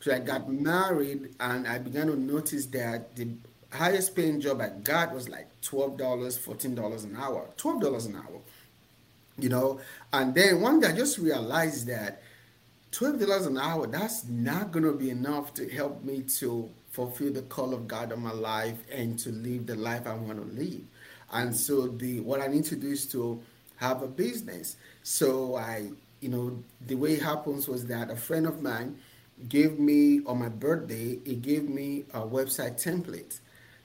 So 0.00 0.14
I 0.14 0.18
got 0.18 0.52
married 0.52 1.34
and 1.40 1.66
I 1.66 1.78
began 1.78 2.08
to 2.08 2.16
notice 2.16 2.66
that 2.66 3.16
the 3.16 3.28
highest 3.72 4.14
paying 4.14 4.40
job 4.40 4.60
I 4.60 4.68
got 4.68 5.14
was 5.14 5.28
like 5.28 5.48
$12, 5.62 5.98
$14 5.98 7.04
an 7.04 7.16
hour. 7.16 7.48
$12 7.56 8.06
an 8.06 8.16
hour. 8.16 8.40
You 9.38 9.48
know, 9.48 9.80
and 10.12 10.34
then 10.34 10.60
one 10.60 10.80
day 10.80 10.88
I 10.88 10.92
just 10.92 11.18
realized 11.18 11.86
that 11.86 12.22
$12 12.92 13.46
an 13.46 13.58
hour, 13.58 13.86
that's 13.86 14.24
not 14.28 14.70
going 14.72 14.84
to 14.84 14.92
be 14.92 15.10
enough 15.10 15.54
to 15.54 15.68
help 15.68 16.04
me 16.04 16.22
to 16.38 16.68
fulfill 16.90 17.32
the 17.32 17.42
call 17.42 17.72
of 17.72 17.88
God 17.88 18.12
on 18.12 18.20
my 18.20 18.32
life 18.32 18.76
and 18.92 19.18
to 19.20 19.30
live 19.30 19.66
the 19.66 19.74
life 19.74 20.06
I 20.06 20.14
want 20.14 20.38
to 20.38 20.62
live. 20.62 20.82
And 21.32 21.56
so 21.56 21.88
the 21.88 22.20
what 22.20 22.42
I 22.42 22.48
need 22.48 22.64
to 22.66 22.76
do 22.76 22.88
is 22.88 23.06
to 23.06 23.40
have 23.76 24.02
a 24.02 24.06
business. 24.06 24.76
So 25.02 25.56
I 25.56 25.88
you 26.22 26.28
know, 26.28 26.62
the 26.86 26.94
way 26.94 27.14
it 27.14 27.22
happens 27.22 27.68
was 27.68 27.86
that 27.86 28.08
a 28.08 28.16
friend 28.16 28.46
of 28.46 28.62
mine 28.62 28.96
gave 29.48 29.78
me 29.78 30.20
on 30.24 30.38
my 30.38 30.48
birthday, 30.48 31.18
he 31.24 31.34
gave 31.34 31.68
me 31.68 32.04
a 32.14 32.20
website 32.20 32.80
template. 32.82 33.40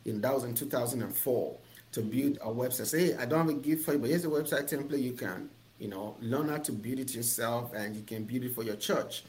And 0.08 0.24
that 0.24 0.34
was 0.34 0.44
in 0.44 0.54
2004 0.54 1.58
to 1.92 2.02
build 2.02 2.38
a 2.42 2.48
website. 2.48 2.88
Say, 2.88 3.08
hey, 3.08 3.16
I 3.18 3.26
don't 3.26 3.40
have 3.40 3.50
a 3.50 3.60
gift 3.60 3.86
for 3.86 3.94
you, 3.94 4.00
but 4.00 4.10
here's 4.10 4.26
a 4.26 4.30
website 4.30 4.70
template. 4.70 5.02
You 5.02 5.14
can, 5.14 5.50
you 5.80 5.88
know, 5.90 6.16
learn 6.22 6.50
how 6.50 6.58
to 6.58 6.72
build 6.72 7.00
it 7.00 7.14
yourself 7.14 7.74
and 7.74 7.96
you 7.96 8.04
can 8.04 8.24
build 8.24 8.44
it 8.44 8.56
for 8.56 8.64
your 8.64 8.76
church. 8.76 9.24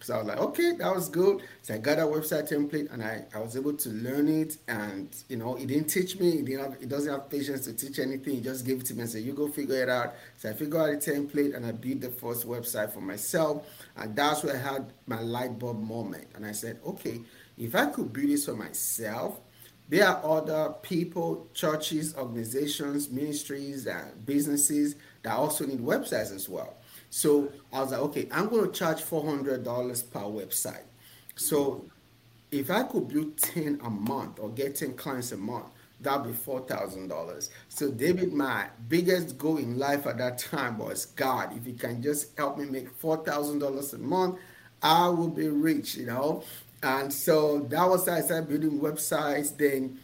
So 0.00 0.14
I 0.14 0.18
was 0.18 0.26
like, 0.28 0.38
okay, 0.38 0.72
that 0.76 0.94
was 0.94 1.08
good. 1.08 1.42
So 1.62 1.74
I 1.74 1.78
got 1.78 1.98
a 1.98 2.02
website 2.02 2.48
template 2.48 2.92
and 2.92 3.02
I, 3.02 3.24
I 3.34 3.40
was 3.40 3.56
able 3.56 3.72
to 3.72 3.88
learn 3.88 4.28
it. 4.28 4.56
And, 4.68 5.08
you 5.28 5.36
know, 5.36 5.54
he 5.54 5.66
didn't 5.66 5.88
teach 5.88 6.18
me. 6.20 6.30
He, 6.30 6.42
didn't 6.42 6.60
have, 6.60 6.80
he 6.80 6.86
doesn't 6.86 7.10
have 7.10 7.28
patience 7.28 7.64
to 7.64 7.72
teach 7.72 7.98
anything. 7.98 8.36
He 8.36 8.40
just 8.40 8.64
gave 8.64 8.80
it 8.80 8.86
to 8.86 8.94
me 8.94 9.02
and 9.02 9.10
said, 9.10 9.22
you 9.22 9.32
go 9.32 9.48
figure 9.48 9.82
it 9.82 9.88
out. 9.88 10.14
So 10.36 10.50
I 10.50 10.52
figured 10.52 10.80
out 10.80 10.90
a 10.90 10.96
template 10.96 11.56
and 11.56 11.66
I 11.66 11.72
built 11.72 12.00
the 12.00 12.10
first 12.10 12.46
website 12.46 12.92
for 12.92 13.00
myself. 13.00 13.66
And 13.96 14.14
that's 14.14 14.44
where 14.44 14.54
I 14.54 14.58
had 14.58 14.92
my 15.06 15.20
light 15.20 15.58
bulb 15.58 15.82
moment. 15.82 16.28
And 16.36 16.46
I 16.46 16.52
said, 16.52 16.78
okay, 16.86 17.20
if 17.56 17.74
I 17.74 17.86
could 17.86 18.12
build 18.12 18.28
this 18.28 18.46
for 18.46 18.54
myself, 18.54 19.40
there 19.88 20.06
are 20.06 20.38
other 20.38 20.74
people, 20.82 21.48
churches, 21.54 22.14
organizations, 22.16 23.10
ministries, 23.10 23.86
and 23.86 24.26
businesses 24.26 24.96
that 25.22 25.32
also 25.32 25.66
need 25.66 25.80
websites 25.80 26.34
as 26.34 26.48
well. 26.48 26.76
So 27.10 27.50
I 27.72 27.80
was 27.80 27.92
like, 27.92 28.00
okay, 28.00 28.28
I'm 28.30 28.48
going 28.48 28.70
to 28.70 28.78
charge 28.78 29.02
$400 29.02 29.64
per 30.10 30.20
website. 30.20 30.84
So 31.36 31.86
if 32.50 32.70
I 32.70 32.82
could 32.82 33.08
build 33.08 33.38
10 33.38 33.80
a 33.82 33.90
month 33.90 34.38
or 34.38 34.50
get 34.50 34.76
10 34.76 34.94
clients 34.94 35.32
a 35.32 35.36
month, 35.36 35.66
that'd 36.00 36.26
be 36.26 36.32
$4,000. 36.32 37.50
So, 37.68 37.90
David, 37.90 38.32
my 38.32 38.66
biggest 38.88 39.36
goal 39.36 39.58
in 39.58 39.78
life 39.78 40.06
at 40.06 40.18
that 40.18 40.38
time 40.38 40.78
was 40.78 41.06
God, 41.06 41.56
if 41.56 41.66
you 41.66 41.74
can 41.74 42.02
just 42.02 42.36
help 42.36 42.58
me 42.58 42.66
make 42.66 42.96
$4,000 43.00 43.92
a 43.92 43.98
month, 43.98 44.38
I 44.82 45.08
will 45.08 45.28
be 45.28 45.48
rich, 45.48 45.96
you 45.96 46.06
know. 46.06 46.44
And 46.82 47.12
so 47.12 47.60
that 47.70 47.88
was 47.88 48.06
how 48.06 48.14
I 48.14 48.20
started 48.20 48.48
building 48.48 48.80
websites. 48.80 49.56
Then 49.56 49.98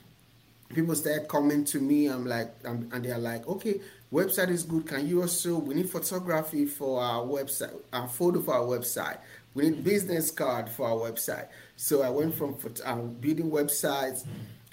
people 0.75 0.95
started 0.95 1.29
coming 1.29 1.65
to 1.67 1.81
me. 1.81 2.07
I'm 2.07 2.27
like, 2.27 2.53
and 2.65 2.91
they're 3.05 3.19
like, 3.19 3.47
okay, 3.47 3.81
website 4.13 4.51
is 4.51 4.65
good. 4.65 4.87
Can 4.87 5.07
you 5.07 5.23
also? 5.23 5.59
We 5.59 5.75
need 5.75 5.91
photography 5.91 6.67
for 6.67 7.01
our 7.01 7.23
website, 7.23 7.75
a 7.93 8.09
photo 8.09 8.41
for 8.43 8.55
our 8.55 8.65
website. 8.65 9.19
We 9.55 9.71
need 9.71 9.85
business 9.85 10.33
card 10.33 10.69
for 10.69 10.89
our 10.89 11.11
website. 11.11 11.47
So 11.77 12.03
I 12.03 12.11
went 12.11 12.35
from 12.35 12.57
um, 12.85 13.15
building 13.15 13.51
websites 13.51 14.27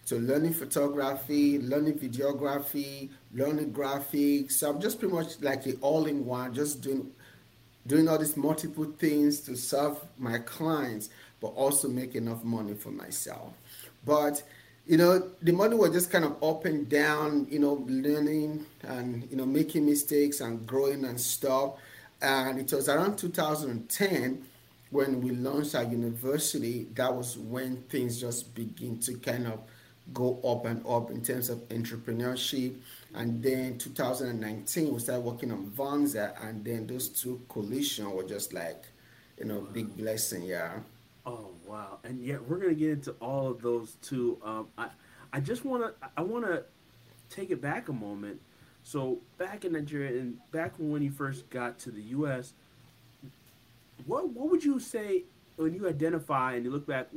to 0.08 0.15
learning 0.15 0.53
photography, 0.53 1.60
learning 1.60 2.00
videography, 2.00 3.12
learning 3.31 3.74
graphics. 3.74 4.53
So 4.53 4.72
I'm 4.72 4.81
just 4.81 5.00
pretty 5.00 5.13
much 5.13 5.39
like 5.41 5.67
an 5.67 5.77
all-in-one, 5.81 6.53
just 6.55 6.81
doing 6.81 7.12
doing 7.88 8.08
all 8.08 8.17
these 8.17 8.38
multiple 8.38 8.86
things 9.00 9.39
to 9.41 9.55
serve 9.55 9.98
my 10.17 10.38
clients 10.39 11.10
but 11.41 11.48
also 11.48 11.88
make 11.88 12.15
enough 12.15 12.43
money 12.43 12.74
for 12.74 12.91
myself. 12.91 13.53
But 14.05 14.43
you 14.88 14.98
know, 14.98 15.31
the 15.41 15.51
money 15.51 15.75
was 15.75 15.91
just 15.91 16.12
kind 16.12 16.25
of 16.25 16.43
up 16.43 16.65
and 16.65 16.89
down, 16.89 17.48
you 17.50 17.60
know, 17.60 17.86
learning 17.88 18.65
and 18.83 19.27
you 19.29 19.38
know, 19.38 19.45
making 19.45 19.86
mistakes 19.86 20.41
and 20.41 20.65
growing 20.65 21.05
and 21.05 21.19
stuff. 21.19 21.74
And 22.21 22.60
it 22.60 22.71
was 22.71 22.89
around 22.89 23.17
2010 23.17 24.45
when 24.91 25.21
we 25.21 25.31
launched 25.31 25.74
our 25.74 25.83
university, 25.83 26.86
that 26.95 27.13
was 27.13 27.38
when 27.38 27.77
things 27.83 28.19
just 28.19 28.53
begin 28.53 29.00
to 29.00 29.13
kind 29.15 29.48
of 29.48 29.60
go 30.13 30.39
up 30.43 30.65
and 30.65 30.86
up 30.86 31.10
in 31.10 31.21
terms 31.21 31.50
of 31.50 31.60
entrepreneurship. 31.69 32.75
And 33.15 33.41
then 33.41 33.77
2019, 33.77 34.93
we 34.93 35.00
started 35.00 35.21
working 35.21 35.51
on 35.51 35.71
Vonza, 35.71 36.33
and 36.45 36.63
then 36.63 36.88
those 36.88 37.07
two 37.07 37.41
collision 37.48 38.12
were 38.12 38.24
just 38.24 38.53
like, 38.53 38.83
you 39.38 39.45
know, 39.45 39.62
big 39.62 39.95
blessing, 39.95 40.43
yeah. 40.43 40.79
Oh 41.25 41.51
wow! 41.68 42.00
And 42.04 42.24
yet 42.24 42.48
we're 42.48 42.58
gonna 42.58 42.74
get 42.74 42.90
into 42.90 43.12
all 43.22 43.48
of 43.48 43.62
those 43.62 43.96
too. 44.01 44.40
Um, 44.44 44.68
I 44.78 44.88
I 45.32 45.40
just 45.40 45.63
wanna 45.63 45.94
I 46.18 46.22
wanna 46.22 46.63
take 47.30 47.51
it 47.51 47.62
back 47.62 47.90
a 47.90 47.94
moment. 47.94 48.42
So 48.84 49.20
back 49.38 49.63
in 49.63 49.74
Nigeria 49.74 50.20
and 50.20 50.38
back 50.51 50.74
when 50.80 51.04
you 51.04 51.12
first 51.12 51.50
got 51.51 51.78
to 51.80 51.92
the 51.92 52.01
U.S., 52.01 52.54
what 54.06 54.30
what 54.30 54.50
would 54.50 54.63
you 54.63 54.80
say 54.80 55.25
when 55.58 55.74
you 55.75 55.88
identify 55.88 56.56
and 56.56 56.66
you 56.66 56.72
look 56.72 56.88
back? 56.88 57.08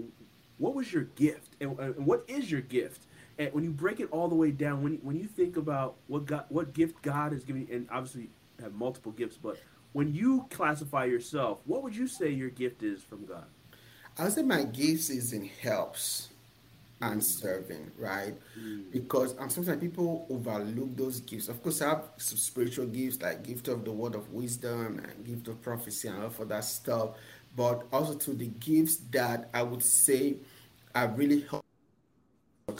What 0.59 0.75
was 0.75 0.93
your 0.93 1.05
gift, 1.05 1.57
and, 1.61 1.79
and 1.79 2.07
what 2.07 2.25
is 2.29 2.51
your 2.51 2.61
gift? 2.61 3.07
And 3.39 3.53
when 3.53 3.65
you 3.65 3.71
break 3.71 3.99
it 3.99 4.09
all 4.13 4.29
the 4.29 4.37
way 4.37 4.53
down, 4.53 4.83
when 4.83 4.93
you, 4.93 4.99
when 5.03 5.17
you 5.17 5.27
think 5.27 5.57
about 5.57 5.97
what 6.07 6.27
God, 6.27 6.45
what 6.51 6.73
gift 6.73 7.03
God 7.03 7.33
has 7.33 7.43
given 7.43 7.67
you, 7.67 7.75
and 7.75 7.89
obviously 7.91 8.29
have 8.61 8.75
multiple 8.75 9.11
gifts, 9.11 9.37
but 9.37 9.59
when 9.93 10.15
you 10.15 10.47
classify 10.51 11.05
yourself, 11.05 11.61
what 11.65 11.83
would 11.83 11.97
you 11.97 12.07
say 12.07 12.29
your 12.31 12.51
gift 12.51 12.83
is 12.83 13.03
from 13.03 13.25
God? 13.27 13.47
I 14.19 14.25
would 14.25 14.33
say 14.33 14.43
my 14.43 14.63
gifts 14.63 15.11
is 15.11 15.33
in 15.33 15.45
helps 15.63 16.29
and 17.01 17.23
serving, 17.23 17.91
right? 17.99 18.35
Mm. 18.59 18.93
Because 18.93 19.35
um, 19.39 19.51
sometimes 19.51 19.81
people 19.81 20.27
overlook 20.31 20.97
those 20.97 21.21
gifts. 21.21 21.49
Of 21.49 21.63
course, 21.63 21.83
I 21.83 21.91
have 21.91 22.05
some 22.17 22.39
spiritual 22.39 22.87
gifts 22.87 23.21
like 23.21 23.43
gift 23.43 23.69
of 23.69 23.85
the 23.85 23.91
word 23.91 24.15
of 24.15 24.33
wisdom 24.33 25.01
and 25.03 25.27
gift 25.27 25.49
of 25.49 25.61
prophecy 25.63 26.09
and 26.09 26.23
all 26.23 26.31
for 26.31 26.45
that 26.47 26.65
stuff. 26.65 27.11
But 27.57 27.87
also 27.93 28.15
to 28.15 28.33
the 28.33 28.47
gifts 28.47 28.97
that 29.11 29.49
I 29.53 29.63
would 29.63 29.83
say 29.83 30.37
are 30.95 31.09
really 31.09 31.41
helped 31.43 31.67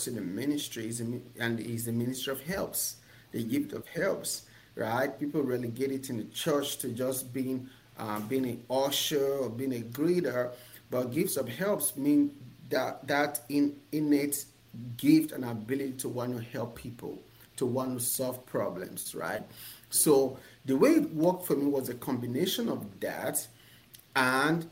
in 0.07 0.15
the 0.15 0.21
ministry 0.21 0.89
is 0.89 1.01
and 1.01 1.61
is 1.61 1.85
the 1.85 1.93
ministry 1.93 2.33
of 2.33 2.41
helps, 2.43 2.97
the 3.33 3.43
gift 3.43 3.73
of 3.73 3.87
helps, 3.89 4.43
right? 4.77 5.19
People 5.19 5.43
relegate 5.43 5.93
it 5.93 6.11
in 6.11 6.17
the 6.17 6.25
church 6.25 6.79
to 6.79 6.89
just 6.89 7.33
being 7.33 7.69
um, 7.99 8.27
being 8.27 8.45
an 8.47 8.63
usher 8.71 9.39
or 9.39 9.49
being 9.49 9.73
a 9.75 9.81
greeter 9.81 10.51
but 10.91 11.13
gifts 11.13 11.37
of 11.37 11.49
helps 11.49 11.97
mean 11.97 12.35
that 12.71 13.07
that 13.07 13.41
in, 13.49 13.77
innate 13.93 14.45
gift 14.97 15.33
and 15.33 15.45
ability 15.45 15.93
to 15.93 16.09
want 16.09 16.37
to 16.37 16.43
help 16.43 16.77
people, 16.77 17.19
to 17.57 17.67
want 17.67 17.99
to 17.99 18.05
solve 18.05 18.45
problems, 18.47 19.15
right? 19.15 19.43
So 19.91 20.39
the 20.65 20.77
way 20.77 20.91
it 20.91 21.15
worked 21.15 21.47
for 21.47 21.57
me 21.57 21.67
was 21.67 21.89
a 21.89 21.95
combination 21.95 22.69
of 22.69 23.01
that 23.01 23.47
and 24.17 24.69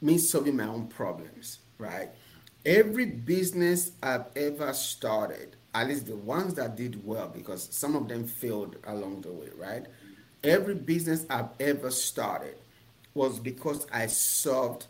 me 0.00 0.18
solving 0.18 0.56
my 0.56 0.66
own 0.66 0.86
problems, 0.86 1.58
right? 1.78 2.10
Every 2.64 3.06
business 3.06 3.92
I've 4.02 4.26
ever 4.36 4.72
started, 4.72 5.56
at 5.74 5.88
least 5.88 6.06
the 6.06 6.16
ones 6.16 6.54
that 6.54 6.76
did 6.76 7.04
well, 7.04 7.28
because 7.28 7.68
some 7.74 7.96
of 7.96 8.08
them 8.08 8.26
failed 8.26 8.76
along 8.86 9.22
the 9.22 9.32
way, 9.32 9.48
right? 9.56 9.86
Every 10.42 10.74
business 10.74 11.26
I've 11.28 11.48
ever 11.58 11.90
started 11.90 12.56
was 13.14 13.38
because 13.38 13.86
I 13.92 14.06
solved 14.06 14.86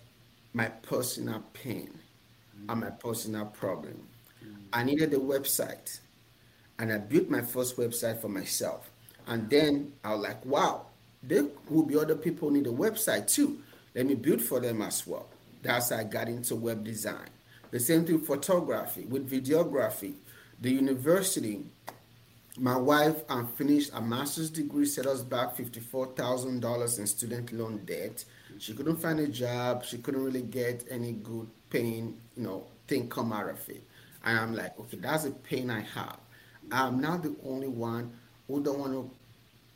my 0.54 0.66
personal 0.66 1.44
pain 1.52 1.90
mm. 2.58 2.72
and 2.72 2.80
my 2.80 2.90
personal 2.90 3.44
problem. 3.46 4.06
Mm. 4.42 4.54
I 4.72 4.84
needed 4.84 5.12
a 5.12 5.18
website, 5.18 5.98
and 6.78 6.90
I 6.90 6.98
built 6.98 7.28
my 7.28 7.42
first 7.42 7.76
website 7.76 8.20
for 8.20 8.28
myself. 8.28 8.90
And 9.26 9.50
then 9.50 9.92
I 10.02 10.14
was 10.14 10.22
like, 10.22 10.44
wow, 10.46 10.86
there 11.22 11.46
will 11.68 11.82
be 11.82 11.98
other 11.98 12.14
people 12.14 12.50
need 12.50 12.66
a 12.66 12.70
website 12.70 13.26
too. 13.26 13.60
Let 13.94 14.06
me 14.06 14.14
build 14.14 14.40
for 14.40 14.60
them 14.60 14.80
as 14.82 15.06
well. 15.06 15.28
That's 15.62 15.90
how 15.90 15.98
I 15.98 16.04
got 16.04 16.28
into 16.28 16.56
web 16.56 16.84
design. 16.84 17.28
The 17.70 17.80
same 17.80 18.04
thing 18.04 18.16
with 18.16 18.26
photography, 18.26 19.06
with 19.06 19.28
videography. 19.28 20.14
The 20.60 20.70
university, 20.70 21.64
my 22.58 22.76
wife 22.76 23.16
um, 23.28 23.46
finished 23.48 23.90
a 23.94 24.00
master's 24.00 24.50
degree, 24.50 24.86
set 24.86 25.06
us 25.06 25.22
back 25.22 25.56
$54,000 25.56 26.98
in 26.98 27.06
student 27.06 27.52
loan 27.52 27.84
debt. 27.84 28.24
She 28.58 28.74
couldn't 28.74 28.96
find 28.96 29.20
a 29.20 29.28
job. 29.28 29.84
She 29.84 29.98
couldn't 29.98 30.22
really 30.24 30.42
get 30.42 30.84
any 30.90 31.12
good 31.12 31.48
paying, 31.70 32.16
you 32.36 32.42
know, 32.44 32.64
thing 32.86 33.08
come 33.08 33.32
out 33.32 33.48
of 33.48 33.68
it. 33.68 33.82
And 34.24 34.38
I'm 34.38 34.54
like, 34.54 34.78
okay, 34.78 34.96
that's 34.98 35.24
a 35.24 35.30
pain 35.30 35.70
I 35.70 35.80
have. 35.80 36.16
I'm 36.72 37.00
not 37.00 37.22
the 37.22 37.34
only 37.44 37.68
one 37.68 38.12
who 38.48 38.62
don't 38.62 38.78
want 38.78 38.92
to 38.92 39.10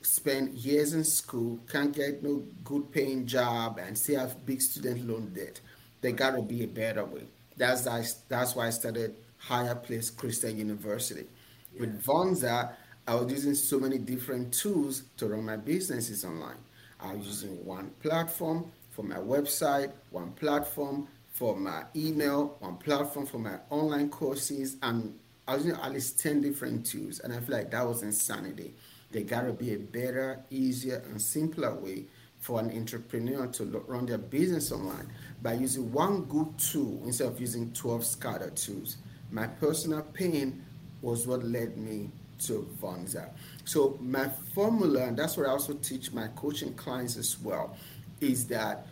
spend 0.02 0.54
years 0.54 0.94
in 0.94 1.04
school, 1.04 1.58
can't 1.70 1.94
get 1.94 2.22
no 2.22 2.42
good 2.64 2.90
paying 2.92 3.26
job, 3.26 3.78
and 3.78 3.96
still 3.96 4.20
have 4.20 4.46
big 4.46 4.62
student 4.62 5.06
loan 5.08 5.32
debt. 5.34 5.60
There 6.00 6.12
gotta 6.12 6.40
be 6.42 6.62
a 6.64 6.68
better 6.68 7.04
way. 7.04 7.24
That's 7.56 7.82
that's 8.28 8.54
why 8.54 8.68
I 8.68 8.70
started 8.70 9.16
Higher 9.38 9.74
Place 9.74 10.10
Christian 10.10 10.56
University. 10.58 11.26
Yeah. 11.74 11.80
With 11.80 12.04
Vonza, 12.04 12.72
I 13.06 13.14
was 13.16 13.30
using 13.32 13.54
so 13.54 13.80
many 13.80 13.98
different 13.98 14.52
tools 14.54 15.02
to 15.16 15.26
run 15.26 15.44
my 15.44 15.56
businesses 15.56 16.24
online. 16.24 16.56
I 17.00 17.14
was 17.14 17.26
using 17.26 17.64
one 17.64 17.90
platform 18.02 18.70
for 18.90 19.02
my 19.02 19.16
website, 19.16 19.92
one 20.10 20.32
platform 20.32 21.08
for 21.32 21.56
my 21.56 21.84
email, 21.94 22.56
one 22.58 22.76
platform 22.76 23.26
for 23.26 23.38
my 23.38 23.58
online 23.70 24.08
courses, 24.10 24.76
and 24.82 25.16
I 25.46 25.54
was 25.54 25.64
using 25.64 25.80
at 25.80 25.92
least 25.92 26.18
10 26.20 26.40
different 26.40 26.84
tools. 26.84 27.20
And 27.20 27.32
I 27.32 27.40
feel 27.40 27.56
like 27.56 27.70
that 27.70 27.86
was 27.86 28.02
insanity. 28.02 28.74
There 29.12 29.22
gotta 29.22 29.52
be 29.52 29.72
a 29.74 29.78
better, 29.78 30.40
easier, 30.50 31.02
and 31.08 31.22
simpler 31.22 31.74
way 31.74 32.06
for 32.40 32.60
an 32.60 32.70
entrepreneur 32.70 33.46
to 33.46 33.64
run 33.86 34.06
their 34.06 34.18
business 34.18 34.72
online 34.72 35.08
by 35.42 35.54
using 35.54 35.92
one 35.92 36.24
good 36.24 36.58
tool 36.58 37.02
instead 37.04 37.28
of 37.28 37.40
using 37.40 37.72
12 37.72 38.04
scattered 38.04 38.56
tools. 38.56 38.96
My 39.30 39.46
personal 39.46 40.02
pain 40.02 40.64
was 41.02 41.26
what 41.26 41.44
led 41.44 41.76
me 41.76 42.10
to 42.40 42.68
Vonza. 42.80 43.30
So 43.64 43.98
my 44.00 44.28
formula, 44.54 45.04
and 45.04 45.16
that's 45.16 45.36
what 45.36 45.46
I 45.46 45.50
also 45.50 45.74
teach 45.74 46.12
my 46.12 46.28
coaching 46.36 46.74
clients 46.74 47.16
as 47.16 47.38
well, 47.40 47.76
is 48.20 48.46
that 48.48 48.86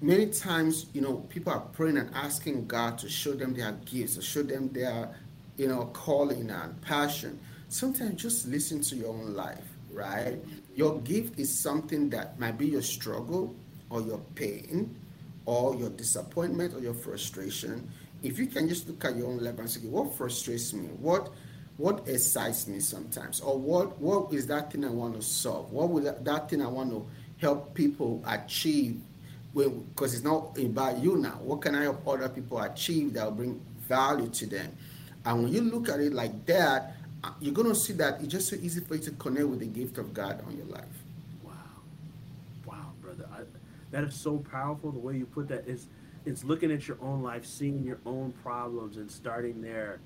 many 0.00 0.26
times, 0.26 0.86
you 0.92 1.00
know, 1.00 1.16
people 1.28 1.52
are 1.52 1.60
praying 1.60 1.96
and 1.96 2.10
asking 2.14 2.66
God 2.66 2.98
to 2.98 3.08
show 3.08 3.32
them 3.32 3.54
their 3.54 3.72
gifts, 3.84 4.16
to 4.16 4.22
show 4.22 4.42
them 4.42 4.68
their, 4.72 5.08
you 5.56 5.68
know, 5.68 5.86
calling 5.86 6.50
and 6.50 6.80
passion. 6.82 7.38
Sometimes 7.68 8.20
just 8.20 8.46
listen 8.46 8.80
to 8.82 8.96
your 8.96 9.08
own 9.08 9.34
life, 9.34 9.64
right? 9.90 10.38
Your 10.74 11.00
gift 11.00 11.38
is 11.38 11.56
something 11.56 12.10
that 12.10 12.38
might 12.38 12.58
be 12.58 12.66
your 12.66 12.82
struggle 12.82 13.54
or 13.90 14.02
your 14.02 14.18
pain 14.34 14.94
or 15.46 15.74
your 15.76 15.90
disappointment 15.90 16.74
or 16.74 16.80
your 16.80 16.94
frustration. 16.94 17.88
If 18.22 18.38
you 18.38 18.46
can 18.46 18.68
just 18.68 18.88
look 18.88 19.04
at 19.04 19.16
your 19.16 19.28
own 19.28 19.38
life 19.38 19.58
and 19.58 19.70
say, 19.70 19.80
what 19.80 20.14
frustrates 20.14 20.72
me? 20.72 20.88
What 20.98 21.32
what 21.76 22.06
excites 22.08 22.68
me 22.68 22.80
sometimes? 22.80 23.40
Or 23.40 23.58
what 23.58 23.98
what 24.00 24.32
is 24.32 24.46
that 24.48 24.72
thing 24.72 24.84
I 24.84 24.90
want 24.90 25.14
to 25.16 25.22
solve? 25.22 25.72
What 25.72 25.90
will 25.90 26.02
that, 26.04 26.24
that 26.24 26.50
thing 26.50 26.62
I 26.62 26.68
want 26.68 26.90
to 26.90 27.06
help 27.38 27.74
people 27.74 28.22
achieve 28.26 29.00
because 29.54 30.14
it's 30.14 30.24
not 30.24 30.58
about 30.58 30.98
you 30.98 31.16
now. 31.16 31.38
What 31.42 31.62
can 31.62 31.74
I 31.74 31.82
help 31.82 32.06
other 32.06 32.28
people 32.28 32.60
achieve 32.60 33.14
that 33.14 33.24
will 33.24 33.32
bring 33.32 33.60
value 33.88 34.28
to 34.28 34.46
them? 34.46 34.76
And 35.24 35.44
when 35.44 35.52
you 35.52 35.60
look 35.62 35.88
at 35.88 36.00
it 36.00 36.12
like 36.12 36.44
that, 36.46 36.96
uh, 37.22 37.30
you're 37.40 37.54
going 37.54 37.68
to 37.68 37.74
see 37.74 37.92
that 37.94 38.20
it's 38.20 38.28
just 38.28 38.48
so 38.48 38.56
easy 38.56 38.80
for 38.80 38.96
you 38.96 39.02
to 39.02 39.10
connect 39.12 39.46
with 39.46 39.60
the 39.60 39.66
gift 39.66 39.98
of 39.98 40.12
God 40.12 40.42
on 40.46 40.56
your 40.56 40.66
life. 40.66 40.84
Wow. 41.42 41.52
Wow, 42.66 42.92
brother. 43.00 43.26
I, 43.32 43.42
that 43.92 44.04
is 44.04 44.14
so 44.14 44.38
powerful. 44.38 44.90
The 44.90 44.98
way 44.98 45.16
you 45.16 45.26
put 45.26 45.48
that 45.48 45.66
is 45.68 45.86
it's 46.26 46.42
looking 46.42 46.72
at 46.72 46.88
your 46.88 46.98
own 47.00 47.22
life, 47.22 47.46
seeing 47.46 47.84
your 47.84 48.00
own 48.04 48.32
problems 48.42 48.96
and 48.96 49.10
starting 49.10 49.62
there. 49.62 50.00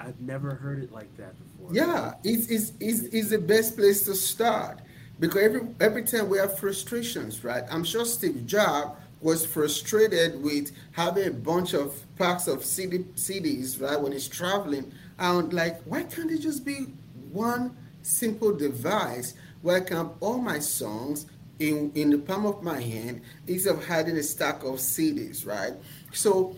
I've 0.00 0.20
never 0.20 0.54
heard 0.54 0.82
it 0.82 0.92
like 0.92 1.14
that 1.16 1.34
before. 1.38 1.74
Yeah, 1.74 2.14
it's, 2.24 2.48
it's, 2.48 2.72
it's, 2.80 3.02
it's 3.14 3.30
the 3.30 3.38
best 3.38 3.76
place 3.76 4.02
to 4.04 4.14
start 4.14 4.80
because 5.20 5.42
every 5.42 5.60
every 5.80 6.02
time 6.02 6.28
we 6.28 6.38
have 6.38 6.58
frustrations, 6.58 7.44
right? 7.44 7.64
I'm 7.70 7.84
sure 7.84 8.04
Steve 8.06 8.46
Jobs 8.46 8.98
was 9.20 9.44
frustrated 9.44 10.42
with 10.42 10.72
having 10.92 11.28
a 11.28 11.30
bunch 11.30 11.74
of 11.74 11.94
packs 12.16 12.48
of 12.48 12.64
CD, 12.64 13.00
CDs, 13.14 13.80
right? 13.80 14.00
When 14.00 14.12
he's 14.12 14.28
traveling, 14.28 14.90
and 15.18 15.52
like, 15.52 15.82
why 15.82 16.04
can't 16.04 16.30
it 16.30 16.38
just 16.40 16.64
be 16.64 16.86
one 17.30 17.76
simple 18.02 18.56
device 18.56 19.34
where 19.60 19.76
I 19.76 19.80
can 19.80 19.98
have 19.98 20.12
all 20.20 20.38
my 20.38 20.58
songs 20.58 21.26
in 21.58 21.92
in 21.94 22.08
the 22.10 22.18
palm 22.18 22.46
of 22.46 22.62
my 22.62 22.80
hand 22.80 23.20
instead 23.46 23.74
of 23.74 23.84
having 23.84 24.16
a 24.16 24.22
stack 24.22 24.64
of 24.64 24.76
CDs, 24.76 25.46
right? 25.46 25.74
So, 26.12 26.56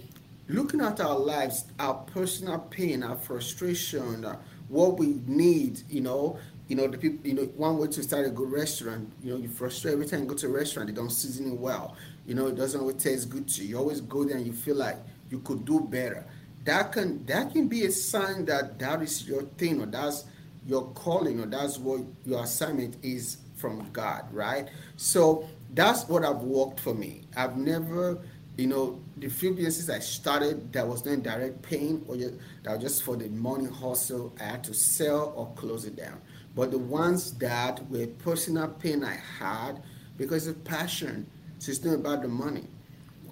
looking 0.52 0.80
at 0.80 1.00
our 1.00 1.18
lives, 1.18 1.64
our 1.78 1.94
personal 1.94 2.59
pain, 2.59 3.02
our 3.02 3.16
frustration, 3.16 4.25
uh, 4.25 4.37
what 4.68 4.99
we 4.99 5.21
need, 5.26 5.82
you 5.88 6.00
know, 6.00 6.38
you 6.68 6.76
know, 6.76 6.87
the 6.87 6.97
people, 6.97 7.26
you 7.26 7.35
know, 7.35 7.42
one 7.56 7.78
way 7.78 7.88
to 7.88 8.02
start 8.02 8.26
a 8.26 8.30
good 8.30 8.50
restaurant, 8.50 9.12
you 9.23 9.32
know, 9.32 9.38
you 9.38 9.49
frustrate 9.49 9.94
every 9.94 10.06
time 10.06 10.21
you 10.21 10.26
go 10.26 10.35
to 10.35 10.47
a 10.47 10.50
restaurant, 10.50 10.88
they 10.88 10.94
don't 10.94 11.11
season 11.11 11.52
it 11.52 11.59
well. 11.59 11.97
You 12.26 12.35
know, 12.35 12.47
it 12.47 12.56
doesn't 12.56 12.80
always 12.80 13.02
taste 13.02 13.28
good 13.28 13.49
to 13.49 13.62
you. 13.62 13.71
You 13.71 13.78
always 13.78 14.00
go 14.00 14.25
there 14.25 14.37
and 14.37 14.47
you 14.47 14.52
feel 14.52 14.76
like 14.76 14.97
you 15.28 15.40
could 15.40 15.64
do 15.64 15.80
better. 15.80 16.25
That 16.64 16.92
can 16.92 17.26
that 17.26 17.52
can 17.52 17.66
be 17.68 17.85
a 17.87 17.90
sign 17.90 18.44
that 18.47 18.78
that 18.78 19.02
is 19.02 19.26
your 19.26 19.42
thing 19.42 19.82
or 19.82 19.87
that's 19.87 20.25
your 20.66 20.87
calling 20.92 21.40
or 21.40 21.47
that's 21.47 21.78
what 21.78 22.02
your 22.25 22.44
assignment 22.44 22.97
is 23.02 23.38
from 23.56 23.90
God, 23.92 24.32
right? 24.32 24.68
So 24.97 25.49
that's 25.75 26.09
what 26.09 26.25
I've 26.25 26.42
worked 26.42 26.80
for 26.80 26.94
me. 26.94 27.23
I've 27.37 27.56
never, 27.56 28.18
you 28.62 28.69
know, 28.69 29.00
the 29.16 29.28
few 29.28 29.52
businesses 29.54 29.90
I 29.90 29.99
started 29.99 30.73
that 30.73 30.87
was 30.87 31.04
not 31.04 31.25
direct 31.25 31.62
pain 31.62 32.04
or 32.07 32.16
just, 32.16 32.35
that 32.62 32.75
was 32.75 32.81
just 32.81 33.02
for 33.02 33.16
the 33.16 33.28
money 33.28 33.69
hustle. 33.69 34.33
I 34.38 34.45
had 34.45 34.62
to 34.64 34.73
sell 34.73 35.33
or 35.35 35.52
close 35.57 35.85
it 35.85 35.97
down. 35.97 36.21
But 36.54 36.71
the 36.71 36.78
ones 36.78 37.33
that 37.38 37.85
were 37.90 38.07
personal 38.07 38.69
pain 38.69 39.02
I 39.02 39.19
had 39.40 39.83
because 40.16 40.47
of 40.47 40.62
passion, 40.62 41.26
so 41.59 41.73
it's 41.73 41.83
not 41.83 41.95
about 41.95 42.23
the 42.23 42.28
money. 42.28 42.69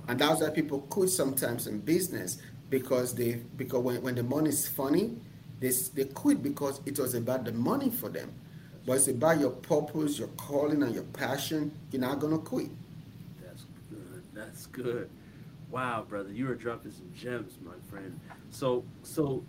And 0.08 0.18
that's 0.18 0.40
why 0.40 0.50
people 0.50 0.80
quit 0.80 1.10
sometimes 1.10 1.68
in 1.68 1.78
business 1.78 2.38
because 2.68 3.14
they 3.14 3.34
because 3.56 3.84
when, 3.84 4.02
when 4.02 4.16
the 4.16 4.24
money 4.24 4.48
is 4.48 4.66
funny, 4.66 5.12
they, 5.60 5.70
they 5.94 6.06
quit 6.06 6.42
because 6.42 6.80
it 6.86 6.98
was 6.98 7.14
about 7.14 7.44
the 7.44 7.52
money 7.52 7.90
for 7.90 8.08
them. 8.08 8.32
But 8.84 8.94
it's 8.94 9.06
about 9.06 9.38
your 9.38 9.50
purpose, 9.50 10.18
your 10.18 10.28
calling, 10.36 10.82
and 10.82 10.92
your 10.92 11.04
passion. 11.04 11.70
You're 11.92 12.00
not 12.00 12.18
gonna 12.18 12.38
quit. 12.38 12.70
That's 13.40 13.64
good. 13.88 14.22
That's 14.34 14.66
good. 14.66 15.10
Wow, 15.70 16.04
brother, 16.08 16.32
you 16.32 16.50
are 16.50 16.54
dropping 16.54 16.90
some 16.90 17.10
gems, 17.14 17.58
my 17.62 17.74
friend. 17.88 18.18
So, 18.50 18.84
so, 19.02 19.44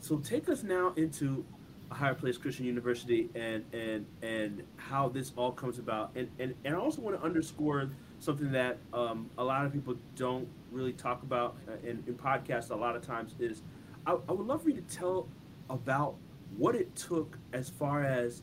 so 0.00 0.18
take 0.18 0.48
us 0.48 0.62
now 0.62 0.92
into 0.96 1.44
a 1.90 1.94
higher 1.94 2.14
place 2.14 2.36
Christian 2.38 2.64
University 2.64 3.28
and 3.34 3.64
and 3.72 4.06
and 4.22 4.62
how 4.76 5.08
this 5.08 5.32
all 5.36 5.52
comes 5.52 5.78
about. 5.78 6.12
And 6.14 6.30
and, 6.38 6.54
and 6.64 6.74
I 6.74 6.78
also 6.78 7.00
want 7.00 7.18
to 7.18 7.24
underscore 7.24 7.90
something 8.20 8.52
that 8.52 8.78
um, 8.92 9.28
a 9.36 9.44
lot 9.44 9.66
of 9.66 9.72
people 9.72 9.96
don't 10.16 10.48
really 10.70 10.92
talk 10.92 11.22
about 11.22 11.56
uh, 11.68 11.72
in, 11.82 12.02
in 12.06 12.14
podcasts 12.14 12.70
a 12.70 12.74
lot 12.74 12.96
of 12.96 13.02
times 13.02 13.34
is 13.38 13.62
I, 14.06 14.12
I 14.12 14.32
would 14.32 14.46
love 14.46 14.62
for 14.62 14.70
you 14.70 14.80
to 14.80 14.96
tell 14.96 15.28
about 15.68 16.14
what 16.56 16.74
it 16.74 16.94
took 16.94 17.36
as 17.52 17.68
far 17.68 18.04
as 18.04 18.42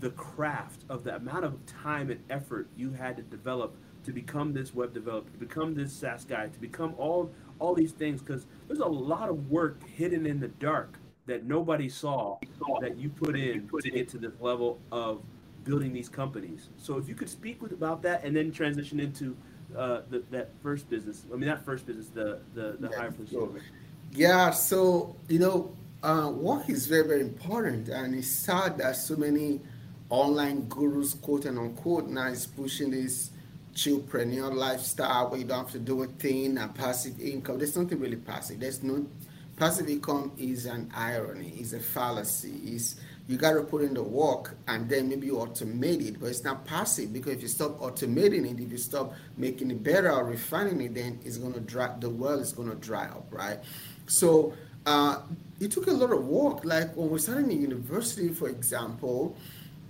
the 0.00 0.10
craft 0.10 0.84
of 0.90 1.04
the 1.04 1.16
amount 1.16 1.44
of 1.44 1.64
time 1.64 2.10
and 2.10 2.20
effort 2.28 2.68
you 2.76 2.92
had 2.92 3.16
to 3.16 3.22
develop 3.22 3.76
to 4.06 4.12
become 4.12 4.52
this 4.52 4.74
web 4.74 4.94
developer, 4.94 5.30
to 5.30 5.38
become 5.38 5.74
this 5.74 5.92
SaaS 5.92 6.24
guy, 6.24 6.46
to 6.46 6.60
become 6.60 6.94
all 6.96 7.30
all 7.58 7.74
these 7.74 7.92
things 7.92 8.20
because 8.20 8.46
there's 8.68 8.80
a 8.80 8.86
lot 8.86 9.28
of 9.28 9.50
work 9.50 9.86
hidden 9.88 10.26
in 10.26 10.40
the 10.40 10.48
dark 10.48 10.98
that 11.26 11.44
nobody 11.44 11.88
saw 11.88 12.38
that 12.80 12.96
you 12.96 13.08
put 13.08 13.36
in 13.36 13.68
to 13.82 13.90
get 13.90 14.08
to 14.08 14.18
this 14.18 14.34
level 14.40 14.78
of 14.92 15.22
building 15.64 15.92
these 15.92 16.08
companies. 16.08 16.68
So 16.76 16.98
if 16.98 17.08
you 17.08 17.14
could 17.14 17.30
speak 17.30 17.60
with 17.60 17.72
about 17.72 18.02
that 18.02 18.22
and 18.24 18.36
then 18.36 18.52
transition 18.52 19.00
into 19.00 19.36
uh, 19.76 20.02
the, 20.10 20.22
that 20.30 20.50
first 20.62 20.88
business. 20.88 21.24
I 21.32 21.36
mean, 21.36 21.48
that 21.48 21.64
first 21.64 21.86
business, 21.86 22.08
the 22.08 22.40
the, 22.54 22.76
the 22.78 22.88
yeah, 22.90 22.96
higher 22.96 23.14
so, 23.28 23.54
Yeah. 24.12 24.50
So 24.50 25.16
you 25.28 25.40
know, 25.40 25.74
uh, 26.02 26.30
work 26.32 26.68
is 26.68 26.86
very 26.86 27.06
very 27.06 27.22
important, 27.22 27.88
and 27.88 28.14
it's 28.14 28.28
sad 28.28 28.78
that 28.78 28.94
so 28.96 29.16
many 29.16 29.60
online 30.08 30.68
gurus, 30.68 31.14
quote 31.14 31.46
and 31.46 31.58
unquote, 31.58 32.06
now 32.06 32.28
is 32.28 32.46
pushing 32.46 32.92
this 32.92 33.30
chillpreneur 33.76 34.54
lifestyle 34.54 35.28
where 35.28 35.38
you 35.38 35.44
don't 35.44 35.58
have 35.58 35.72
to 35.72 35.78
do 35.78 36.02
a 36.02 36.06
thing 36.06 36.56
and 36.56 36.74
passive 36.74 37.20
income. 37.20 37.58
There's 37.58 37.76
nothing 37.76 38.00
really 38.00 38.16
passive. 38.16 38.58
There's 38.58 38.82
no 38.82 39.06
passive 39.56 39.88
income 39.88 40.32
is 40.38 40.66
an 40.66 40.90
irony, 40.94 41.54
is 41.60 41.74
a 41.74 41.80
fallacy. 41.80 42.54
Is 42.64 42.96
you 43.28 43.36
got 43.36 43.52
to 43.52 43.62
put 43.62 43.82
in 43.82 43.92
the 43.92 44.02
work 44.02 44.56
and 44.66 44.88
then 44.88 45.08
maybe 45.08 45.26
you 45.26 45.34
automate 45.34 46.06
it, 46.06 46.18
but 46.18 46.26
it's 46.26 46.42
not 46.44 46.64
passive 46.64 47.12
because 47.12 47.34
if 47.34 47.42
you 47.42 47.48
stop 47.48 47.78
automating 47.80 48.50
it, 48.50 48.62
if 48.62 48.70
you 48.70 48.78
stop 48.78 49.14
making 49.36 49.70
it 49.70 49.82
better 49.82 50.10
or 50.10 50.24
refining 50.24 50.80
it, 50.80 50.94
then 50.94 51.18
it's 51.24 51.36
to 51.36 51.60
dry. 51.60 51.94
The 51.98 52.08
well 52.08 52.38
is 52.38 52.52
going 52.52 52.70
to 52.70 52.76
dry 52.76 53.04
up, 53.04 53.26
right? 53.30 53.58
So 54.06 54.54
uh, 54.86 55.20
it 55.60 55.70
took 55.70 55.86
a 55.88 55.92
lot 55.92 56.12
of 56.12 56.26
work. 56.26 56.64
Like 56.64 56.96
when 56.96 57.10
we 57.10 57.18
started 57.18 57.50
in 57.50 57.60
university, 57.60 58.28
for 58.28 58.48
example, 58.48 59.36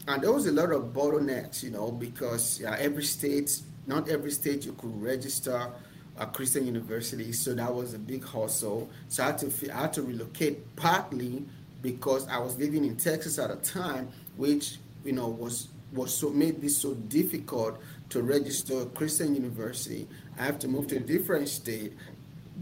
and 0.08 0.22
there 0.22 0.32
was 0.32 0.46
a 0.46 0.52
lot 0.52 0.72
of 0.72 0.84
bottlenecks, 0.94 1.62
you 1.62 1.70
know, 1.70 1.90
because 1.90 2.62
uh, 2.64 2.76
every 2.78 3.04
state, 3.04 3.60
not 3.86 4.08
every 4.08 4.30
state 4.30 4.64
you 4.64 4.72
could 4.72 5.00
register 5.02 5.70
a 6.18 6.26
Christian 6.26 6.66
university, 6.66 7.32
so 7.32 7.54
that 7.54 7.72
was 7.72 7.94
a 7.94 7.98
big 7.98 8.24
hustle. 8.24 8.88
So 9.08 9.22
I 9.22 9.26
had 9.26 9.38
to 9.38 9.72
I 9.72 9.80
had 9.82 9.92
to 9.94 10.02
relocate 10.02 10.76
partly 10.76 11.44
because 11.82 12.26
I 12.28 12.38
was 12.38 12.58
living 12.58 12.84
in 12.84 12.96
Texas 12.96 13.38
at 13.38 13.50
a 13.50 13.56
time, 13.56 14.08
which 14.36 14.78
you 15.04 15.12
know 15.12 15.28
was 15.28 15.68
was 15.92 16.14
so 16.14 16.30
made 16.30 16.60
this 16.60 16.76
so 16.76 16.94
difficult 16.94 17.78
to 18.10 18.22
register 18.22 18.80
a 18.82 18.86
Christian 18.86 19.34
university. 19.34 20.08
I 20.38 20.44
have 20.44 20.58
to 20.60 20.68
move 20.68 20.88
to 20.88 20.96
a 20.96 21.00
different 21.00 21.48
state 21.48 21.92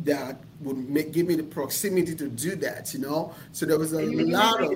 that 0.05 0.41
would 0.61 0.77
make, 0.89 1.13
give 1.13 1.27
me 1.27 1.37
the 1.37 1.43
proximity 1.45 2.15
to 2.17 2.29
do 2.29 2.57
that. 2.57 2.93
You 2.93 3.01
know, 3.01 3.35
so 3.53 3.67
there 3.67 3.79
was 3.79 3.93
a 3.93 4.03
lot 4.03 4.63
of 4.63 4.73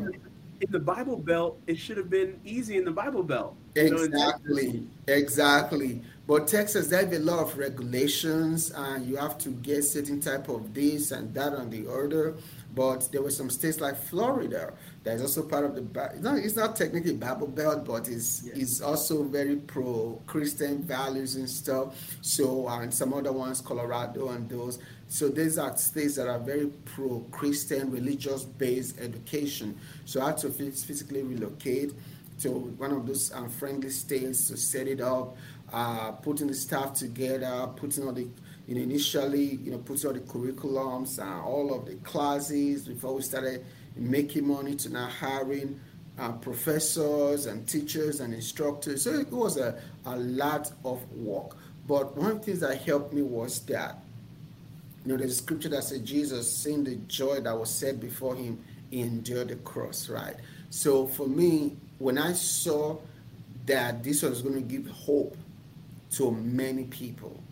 in 0.61 0.73
the 0.73 0.79
Bible 0.81 1.17
Belt, 1.17 1.61
it 1.67 1.79
should 1.79 1.97
have 1.97 2.11
been 2.11 2.39
easy 2.45 2.77
in 2.77 2.85
the 2.85 2.91
Bible 2.91 3.23
Belt. 3.23 3.57
Exactly, 3.77 4.73
know, 4.73 5.15
exactly. 5.15 6.03
But 6.29 6.47
Texas, 6.47 6.89
there's 6.89 7.11
a 7.17 7.21
lot 7.21 7.39
of 7.39 7.57
regulations, 7.57 8.71
and 8.71 9.07
you 9.07 9.17
have 9.17 9.39
to 9.39 9.49
get 9.49 9.83
certain 9.83 10.21
type 10.21 10.51
of 10.51 10.75
this 10.75 11.11
and 11.11 11.33
that 11.33 11.55
on 11.55 11.71
the 11.71 11.87
order. 11.87 12.35
But 12.75 13.11
there 13.11 13.23
were 13.23 13.31
some 13.31 13.49
states 13.49 13.81
like 13.81 13.97
Florida 13.97 14.75
that 15.05 15.15
is 15.15 15.23
also 15.23 15.43
part 15.43 15.65
of 15.65 15.75
the. 15.75 16.11
It's 16.13 16.21
not, 16.21 16.37
it's 16.37 16.55
not 16.55 16.77
technically 16.77 17.15
Bible 17.15 17.47
Belt, 17.47 17.87
but 17.87 18.09
it's 18.09 18.43
yes. 18.45 18.57
it's 18.59 18.81
also 18.83 19.25
very 19.25 19.57
pro 19.57 20.21
Christian 20.27 20.83
values 20.83 21.37
and 21.37 21.49
stuff. 21.49 21.97
So 22.21 22.69
and 22.69 22.93
some 22.93 23.15
other 23.15 23.33
ones, 23.33 23.63
Colorado 23.63 24.29
and 24.29 24.51
those. 24.51 24.81
So 25.07 25.31
these 25.31 25.57
are 25.57 25.75
states 25.79 26.17
that 26.17 26.29
are 26.29 26.39
very 26.39 26.67
pro 26.85 27.21
Christian, 27.31 27.91
religious 27.91 28.45
based 28.45 29.01
education. 29.01 29.79
So 30.05 30.21
I 30.21 30.27
had 30.27 30.37
to 30.39 30.51
physically 30.51 31.23
relocate 31.23 31.95
to 32.41 32.51
one 32.51 32.93
of 32.93 33.07
those 33.07 33.33
um, 33.33 33.45
unfriendly 33.45 33.91
states 33.91 34.49
to 34.49 34.57
set 34.57 34.87
it 34.87 35.01
up, 35.01 35.37
uh, 35.73 36.13
putting 36.13 36.47
the 36.47 36.55
staff 36.55 36.95
together, 36.95 37.69
putting 37.77 38.05
all 38.05 38.13
the 38.13 38.29
you 38.67 38.75
know, 38.75 38.83
initially, 38.83 39.57
you 39.57 39.71
know, 39.71 39.79
put 39.79 40.05
all 40.05 40.13
the 40.13 40.21
curriculums 40.21 41.19
and 41.19 41.43
all 41.43 41.75
of 41.75 41.87
the 41.87 41.95
classes 41.97 42.87
before 42.87 43.15
we 43.15 43.23
started 43.23 43.65
making 43.97 44.47
money 44.47 44.75
to 44.75 44.91
now 44.91 45.07
hiring 45.07 45.81
uh, 46.19 46.33
professors 46.33 47.47
and 47.47 47.67
teachers 47.67 48.21
and 48.21 48.35
instructors. 48.35 49.03
So 49.03 49.15
it 49.15 49.31
was 49.31 49.57
a, 49.57 49.81
a 50.05 50.17
lot 50.17 50.71
of 50.85 51.11
work. 51.13 51.57
But 51.87 52.15
one 52.15 52.33
of 52.33 52.39
the 52.41 52.45
things 52.45 52.61
that 52.61 52.83
helped 52.83 53.15
me 53.15 53.23
was 53.23 53.61
that, 53.61 53.99
you 55.05 55.13
know, 55.13 55.17
there's 55.17 55.33
a 55.33 55.37
scripture 55.37 55.71
that 55.71 55.85
said 55.85 56.05
Jesus, 56.05 56.55
seeing 56.55 56.85
the 56.85 56.97
joy 57.07 57.41
that 57.41 57.59
was 57.59 57.71
set 57.71 57.99
before 57.99 58.35
him, 58.35 58.63
endured 58.93 59.49
the 59.49 59.57
cross, 59.57 60.11
right? 60.11 60.37
So 60.71 61.07
for 61.07 61.27
me, 61.27 61.77
when 61.99 62.19
I 62.19 62.35
saw 62.35 62.99
that 63.65 64.03
this 64.03 64.23
was 64.23 64.43
going 64.43 64.55
to 64.55 64.61
give 64.61 64.87
hope 64.91 65.37
to 66.13 66.31
many 66.31 66.85
people, 66.85 67.43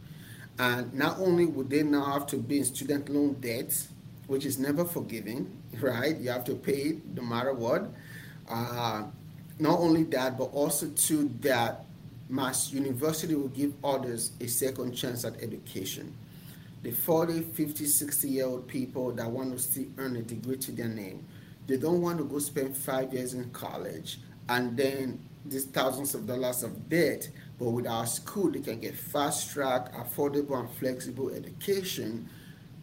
and 0.58 0.92
not 0.94 1.18
only 1.18 1.46
would 1.46 1.70
they 1.70 1.82
now 1.82 2.04
have 2.04 2.26
to 2.28 2.36
be 2.36 2.58
in 2.58 2.64
student 2.64 3.08
loan 3.08 3.34
debt, 3.40 3.86
which 4.26 4.44
is 4.44 4.58
never 4.58 4.84
forgiving, 4.84 5.50
right? 5.80 6.16
You 6.16 6.30
have 6.30 6.44
to 6.44 6.54
pay 6.54 6.98
no 7.14 7.22
matter 7.22 7.52
what. 7.52 7.90
Uh, 8.48 9.04
not 9.58 9.80
only 9.80 10.04
that, 10.04 10.36
but 10.36 10.44
also 10.52 10.88
to 10.88 11.28
that 11.40 11.84
Mass 12.28 12.72
University 12.72 13.34
will 13.34 13.48
give 13.48 13.72
others 13.84 14.32
a 14.40 14.46
second 14.46 14.92
chance 14.92 15.24
at 15.24 15.40
education. 15.42 16.12
The 16.82 16.90
40, 16.90 17.42
50, 17.42 17.86
60 17.86 18.28
year 18.28 18.46
old 18.46 18.68
people 18.68 19.12
that 19.12 19.30
want 19.30 19.52
to 19.52 19.58
still 19.58 19.86
earn 19.98 20.16
a 20.16 20.22
degree 20.22 20.56
to 20.58 20.72
their 20.72 20.88
name, 20.88 21.24
they 21.66 21.76
don't 21.76 22.00
want 22.00 22.18
to 22.18 22.24
go 22.24 22.38
spend 22.38 22.76
five 22.76 23.12
years 23.12 23.34
in 23.34 23.50
college 23.50 24.18
and 24.48 24.76
then 24.76 25.18
these 25.44 25.64
thousands 25.66 26.14
of 26.14 26.26
dollars 26.26 26.62
of 26.62 26.88
debt. 26.88 27.28
But 27.58 27.70
with 27.70 27.86
our 27.86 28.06
school, 28.06 28.50
they 28.50 28.60
can 28.60 28.80
get 28.80 28.94
fast 28.94 29.50
track, 29.52 29.92
affordable, 29.94 30.58
and 30.60 30.70
flexible 30.70 31.30
education 31.30 32.28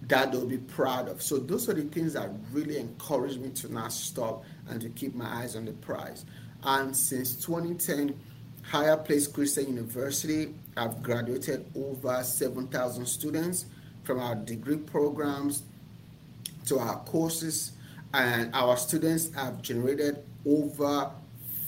that 0.08 0.32
they'll 0.32 0.46
be 0.46 0.58
proud 0.58 1.08
of. 1.08 1.22
So 1.22 1.38
those 1.38 1.70
are 1.70 1.74
the 1.74 1.84
things 1.84 2.14
that 2.14 2.30
really 2.52 2.78
encourage 2.78 3.38
me 3.38 3.50
to 3.50 3.72
not 3.72 3.94
stop 3.94 4.44
and 4.68 4.82
to 4.82 4.90
keep 4.90 5.16
my 5.16 5.26
eyes 5.26 5.56
on 5.56 5.66
the 5.66 5.74
prize. 5.74 6.26
And 6.64 6.96
since 6.96 7.36
2010, 7.36 8.20
Higher 8.64 8.98
Place 8.98 9.28
Christian 9.28 9.68
University, 9.68 10.56
I've 10.76 11.04
graduated 11.04 11.66
over 11.76 12.24
7,000 12.24 13.06
students 13.06 13.66
from 14.04 14.20
our 14.20 14.36
degree 14.36 14.78
programs 14.78 15.64
to 16.66 16.80
our 16.80 16.98
courses, 17.04 17.74
and 18.14 18.54
our 18.54 18.78
students 18.78 19.34
have 19.36 19.62
generated 19.62 20.24
over 20.46 21.12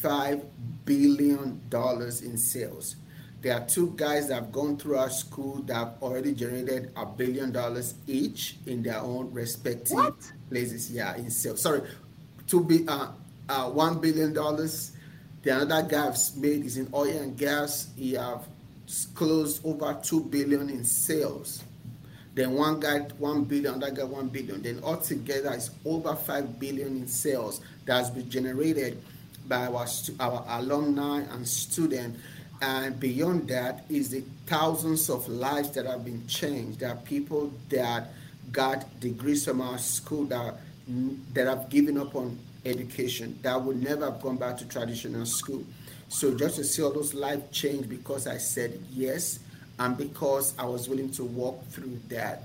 $5 0.06 0.44
billion 0.86 1.60
in 1.72 2.38
sales. 2.38 2.96
There 3.42 3.54
are 3.56 3.66
two 3.66 3.94
guys 3.96 4.28
that 4.28 4.36
have 4.36 4.52
gone 4.52 4.78
through 4.78 4.98
our 4.98 5.10
school 5.10 5.62
that 5.64 5.74
have 5.74 5.94
already 6.02 6.34
generated 6.34 6.92
a 6.96 7.06
billion 7.06 7.52
dollars 7.52 7.96
each 8.08 8.58
in 8.66 8.82
their 8.84 9.00
own 9.00 9.32
respective 9.34 9.92
what? 9.96 10.16
places. 10.50 10.92
Yeah, 10.92 11.16
in 11.16 11.30
sales. 11.30 11.62
Sorry, 11.62 11.82
two 12.48 12.64
be 12.64 12.88
uh, 12.88 13.10
uh, 13.50 13.70
one 13.70 14.00
billion 14.00 14.34
dollars. 14.34 14.92
The 15.44 15.62
another 15.62 15.88
guy 15.88 16.16
made 16.38 16.66
is 16.66 16.78
in 16.78 16.90
oil 16.94 17.18
and 17.18 17.38
gas. 17.38 17.90
He 17.96 18.14
have 18.14 18.48
closed 19.14 19.64
over 19.66 20.00
two 20.04 20.22
billion 20.22 20.70
in 20.70 20.84
sales. 20.84 21.64
Then 22.34 22.54
one 22.54 22.80
guy 22.80 23.00
one 23.20 23.44
billion, 23.44 23.80
that 23.80 23.94
guy 23.94 24.04
one 24.06 24.30
billion. 24.30 24.62
Then 24.64 24.80
altogether 24.84 25.54
it's 25.54 25.70
over 25.86 26.16
five 26.16 26.60
billion 26.60 26.98
in 26.98 27.08
sales 27.08 27.62
that 27.86 27.98
has 27.98 28.10
been 28.10 28.30
generated 28.30 29.02
by 29.48 29.68
our 29.68 29.88
our 30.20 30.46
alumni 30.50 31.22
and 31.22 31.48
students 31.48 32.20
and 32.62 33.00
beyond 33.00 33.48
that 33.50 33.86
is 33.90 34.10
the 34.10 34.24
thousands 34.46 35.10
of 35.10 35.28
lives 35.28 35.72
that 35.72 35.86
have 35.86 36.06
been 36.06 36.26
changed. 36.28 36.80
There 36.80 36.90
are 36.90 36.96
people 36.96 37.54
that 37.70 38.12
got 38.52 39.00
degrees 39.00 39.46
from 39.46 39.62
our 39.62 39.78
school 39.78 40.26
that 40.26 40.56
that 41.34 41.48
have 41.48 41.70
given 41.70 41.98
up 41.98 42.16
on 42.16 42.38
education 42.66 43.38
that 43.42 43.62
would 43.62 43.82
never 43.82 44.06
have 44.06 44.22
gone 44.22 44.38
back 44.38 44.58
to 44.58 44.66
traditional 44.66 45.26
school. 45.26 45.64
So 46.10 46.34
just 46.36 46.58
to 46.58 46.64
see 46.64 46.82
all 46.82 46.94
those 46.94 47.14
lives 47.14 47.44
change 47.52 47.90
because 47.90 48.28
I 48.28 48.38
said 48.38 48.80
yes 48.92 49.40
and 49.80 49.98
because 49.98 50.54
I 50.58 50.66
was 50.66 50.88
willing 50.88 51.12
to 51.12 51.24
walk 51.24 51.66
through 51.70 52.00
that. 52.10 52.44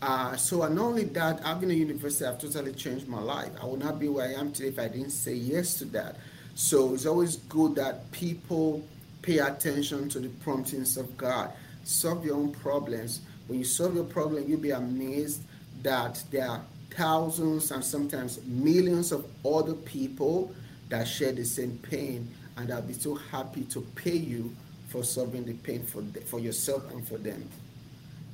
Uh, 0.00 0.34
so 0.36 0.62
and 0.62 0.76
not 0.76 0.84
only 0.84 1.04
that, 1.04 1.40
having 1.40 1.70
a 1.70 1.74
university 1.74 2.24
have 2.24 2.40
totally 2.40 2.72
changed 2.72 3.06
my 3.06 3.20
life. 3.20 3.50
I 3.60 3.66
would 3.66 3.80
not 3.80 3.98
be 3.98 4.08
where 4.08 4.28
I 4.28 4.40
am 4.40 4.52
today 4.52 4.68
if 4.68 4.78
I 4.78 4.88
didn't 4.88 5.10
say 5.10 5.34
yes 5.34 5.74
to 5.74 5.84
that. 5.86 6.16
So 6.54 6.94
it's 6.94 7.06
always 7.06 7.36
good 7.36 7.74
that 7.76 8.10
people 8.12 8.84
pay 9.22 9.38
attention 9.38 10.08
to 10.10 10.20
the 10.20 10.28
promptings 10.28 10.96
of 10.96 11.16
God. 11.16 11.52
Solve 11.84 12.24
your 12.24 12.36
own 12.36 12.52
problems. 12.52 13.20
When 13.46 13.58
you 13.58 13.64
solve 13.64 13.94
your 13.94 14.04
problem, 14.04 14.48
you'll 14.48 14.60
be 14.60 14.70
amazed 14.70 15.42
that 15.82 16.22
there 16.30 16.48
are 16.48 16.62
thousands 16.90 17.70
and 17.70 17.84
sometimes 17.84 18.40
millions 18.44 19.12
of 19.12 19.24
other 19.46 19.74
people 19.74 20.54
that 20.88 21.06
share 21.06 21.32
the 21.32 21.44
same 21.44 21.78
pain 21.78 22.28
and 22.56 22.68
they'll 22.68 22.82
be 22.82 22.92
so 22.92 23.14
happy 23.14 23.62
to 23.62 23.80
pay 23.94 24.16
you 24.16 24.54
for 24.88 25.04
solving 25.04 25.44
the 25.44 25.54
pain 25.54 25.82
for, 25.84 26.02
for 26.26 26.40
yourself 26.40 26.90
and 26.90 27.06
for 27.06 27.16
them. 27.16 27.48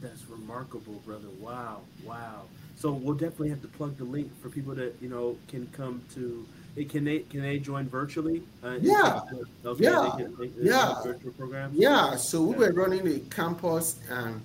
That's 0.00 0.24
remarkable, 0.28 0.94
brother. 1.04 1.28
Wow, 1.38 1.82
wow. 2.04 2.42
So 2.76 2.92
we'll 2.92 3.14
definitely 3.14 3.50
have 3.50 3.62
to 3.62 3.68
plug 3.68 3.96
the 3.96 4.04
link 4.04 4.30
for 4.42 4.48
people 4.48 4.74
that 4.74 4.94
you 5.00 5.08
know 5.08 5.36
can 5.48 5.66
come 5.68 6.02
to 6.14 6.46
can 6.84 7.04
they 7.04 7.20
can 7.20 7.42
they 7.42 7.58
join 7.58 7.88
virtually? 7.88 8.42
Uh, 8.62 8.76
yeah. 8.80 9.20
Okay, 9.64 9.84
yeah. 9.84 10.12
They 10.16 10.24
can, 10.24 10.36
they, 10.38 10.50
yeah. 10.70 11.02
Virtual 11.02 11.32
programs. 11.32 11.76
Yeah. 11.76 12.16
So 12.16 12.42
we 12.42 12.54
were 12.54 12.72
running 12.72 13.04
the 13.04 13.20
campus 13.30 13.98
and 14.10 14.42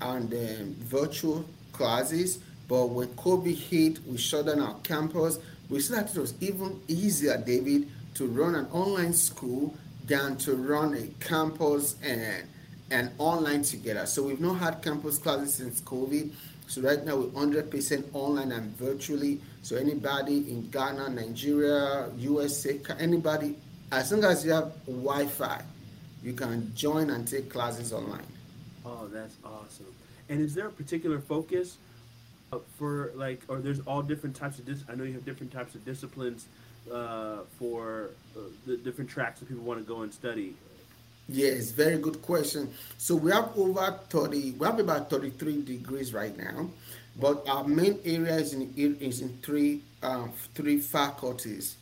and 0.00 0.32
um, 0.32 0.74
virtual 0.80 1.44
classes, 1.72 2.38
but 2.68 2.86
when 2.86 3.08
COVID 3.08 3.56
hit, 3.56 4.04
we 4.06 4.16
shut 4.16 4.46
down 4.46 4.60
our 4.60 4.74
campus. 4.82 5.38
We 5.68 5.80
saw 5.80 5.96
that 5.96 6.14
it 6.14 6.20
was 6.20 6.34
even 6.40 6.80
easier, 6.88 7.36
David, 7.36 7.88
to 8.14 8.26
run 8.26 8.54
an 8.54 8.66
online 8.72 9.12
school 9.12 9.76
than 10.06 10.36
to 10.38 10.54
run 10.54 10.94
a 10.94 11.06
campus 11.24 11.96
and 12.02 12.44
and 12.90 13.10
online 13.18 13.62
together. 13.62 14.06
So 14.06 14.22
we've 14.22 14.40
not 14.40 14.54
had 14.54 14.82
campus 14.82 15.18
classes 15.18 15.54
since 15.54 15.80
COVID. 15.80 16.30
So 16.68 16.82
right 16.82 17.02
now 17.02 17.16
we're 17.16 17.28
100% 17.28 18.04
online 18.12 18.52
and 18.52 18.76
virtually. 18.76 19.40
So 19.62 19.76
anybody 19.76 20.50
in 20.50 20.68
Ghana, 20.70 21.08
Nigeria, 21.08 22.10
USA, 22.18 22.78
anybody, 22.98 23.56
as 23.90 24.12
long 24.12 24.24
as 24.24 24.44
you 24.44 24.52
have 24.52 24.72
Wi-Fi, 24.86 25.62
you 26.22 26.34
can 26.34 26.70
join 26.74 27.08
and 27.08 27.26
take 27.26 27.48
classes 27.48 27.92
online. 27.92 28.26
Oh, 28.84 29.08
that's 29.08 29.36
awesome. 29.42 29.86
And 30.28 30.42
is 30.42 30.54
there 30.54 30.66
a 30.66 30.70
particular 30.70 31.20
focus 31.20 31.78
uh, 32.52 32.58
for 32.78 33.12
like, 33.14 33.40
or 33.48 33.60
there's 33.60 33.80
all 33.80 34.02
different 34.02 34.36
types 34.36 34.58
of 34.58 34.66
dis- 34.66 34.84
I 34.90 34.94
know 34.94 35.04
you 35.04 35.14
have 35.14 35.24
different 35.24 35.52
types 35.52 35.74
of 35.74 35.86
disciplines 35.86 36.48
uh, 36.92 37.38
for 37.58 38.10
uh, 38.36 38.40
the 38.66 38.76
different 38.76 39.08
tracks 39.08 39.40
that 39.40 39.48
people 39.48 39.64
want 39.64 39.80
to 39.80 39.86
go 39.86 40.02
and 40.02 40.12
study. 40.12 40.54
Yes, 41.28 41.72
very 41.72 41.98
good 41.98 42.22
question. 42.22 42.72
So 42.96 43.14
we 43.14 43.30
have 43.32 43.52
over 43.56 44.00
30, 44.08 44.52
we 44.52 44.66
have 44.66 44.78
about 44.78 45.10
33 45.10 45.62
degrees 45.62 46.14
right 46.14 46.36
now, 46.36 46.70
but 47.20 47.46
our 47.46 47.64
main 47.64 47.98
area 48.04 48.36
is 48.36 48.54
in, 48.54 48.72
is 48.76 49.20
in 49.20 49.36
three, 49.42 49.82
uh, 50.02 50.28
three 50.54 50.78
faculties. 50.80 51.76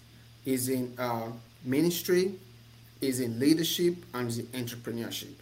Is 0.45 0.69
in 0.69 0.95
uh, 0.97 1.33
ministry, 1.65 2.35
is 3.01 3.19
in 3.19 3.39
leadership, 3.41 3.97
and 4.15 4.29
is 4.29 4.39
in 4.39 4.47
entrepreneurship. 4.47 5.35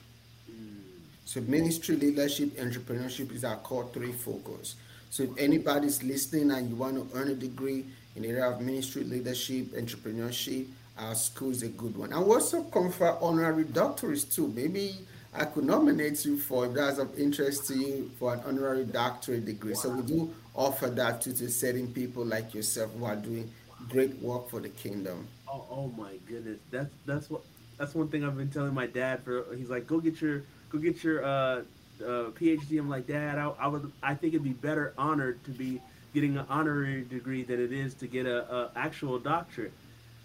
Mm. 0.51 0.81
So 1.27 1.43
ministry, 1.43 1.97
leadership, 1.97 2.57
entrepreneurship 2.57 3.31
is 3.35 3.45
our 3.45 3.57
core 3.57 3.89
three 3.93 4.13
focus. 4.13 4.77
So 5.11 5.25
if 5.25 5.31
anybody's 5.39 6.03
listening 6.03 6.51
and 6.51 6.71
you 6.71 6.77
want 6.77 6.97
to 6.97 7.19
earn 7.19 7.29
a 7.29 7.35
degree 7.35 7.85
in 8.17 8.23
the 8.23 8.29
area 8.29 8.49
of 8.49 8.61
ministry, 8.63 9.05
leadership, 9.05 9.67
entrepreneurship, 9.75 10.67
our 10.99 11.15
school 11.15 11.51
is 11.51 11.63
a 11.63 11.69
good 11.69 11.97
one. 11.97 12.13
And 12.13 12.25
we 12.25 12.35
also 12.35 12.63
confer 12.65 13.17
honorary 13.21 13.65
doctorates 13.65 14.33
too. 14.33 14.49
Maybe 14.49 14.97
I 15.33 15.45
could 15.45 15.65
nominate 15.65 16.25
you 16.25 16.39
for 16.39 16.67
if 16.67 16.75
that's 16.75 16.99
of 16.99 17.19
interest 17.19 17.67
to 17.69 17.75
you 17.75 18.11
for 18.19 18.35
an 18.35 18.41
honorary 18.47 18.85
doctorate 18.85 19.45
degree. 19.45 19.73
Wow. 19.73 19.81
So 19.81 19.91
we 19.91 20.03
do 20.03 20.35
offer 20.55 20.89
that 20.91 21.21
to, 21.23 21.37
to 21.37 21.51
certain 21.51 21.89
people 21.89 22.25
like 22.25 22.55
yourself 22.55 22.93
who 22.97 23.05
are 23.05 23.17
doing 23.17 23.51
great 23.89 24.15
work 24.23 24.49
for 24.49 24.61
the 24.61 24.69
kingdom. 24.69 25.27
Oh, 25.49 25.65
oh 25.71 25.93
my 25.99 26.13
goodness. 26.29 26.61
That's 26.71 26.91
that's 27.07 27.29
what 27.29 27.43
that's 27.77 27.95
one 27.95 28.09
thing 28.09 28.25
I've 28.25 28.37
been 28.37 28.51
telling 28.51 28.75
my 28.75 28.87
dad 28.87 29.25
for 29.25 29.47
he's 29.57 29.71
like, 29.71 29.87
go 29.87 29.99
get 29.99 30.21
your 30.21 30.45
go 30.71 30.79
get 30.79 31.03
your 31.03 31.25
uh, 31.25 31.63
uh, 32.01 32.31
PhD. 32.31 32.79
I'm 32.79 32.89
like, 32.89 33.07
Dad, 33.07 33.39
I, 33.39 33.51
I 33.59 33.67
would 33.67 33.91
I 34.03 34.15
think 34.15 34.35
it'd 34.35 34.45
be 34.45 34.53
better 34.53 34.95
honored 34.97 35.43
to 35.45 35.51
be 35.51 35.81
getting 36.13 36.37
an 36.39 36.47
honorary 36.49 37.03
degree 37.03 37.43
than 37.43 37.61
it 37.61 37.73
is 37.73 37.95
to 37.95 38.07
get 38.07 38.27
a, 38.27 38.55
a 38.55 38.71
actual 38.77 39.19
doctorate 39.19 39.73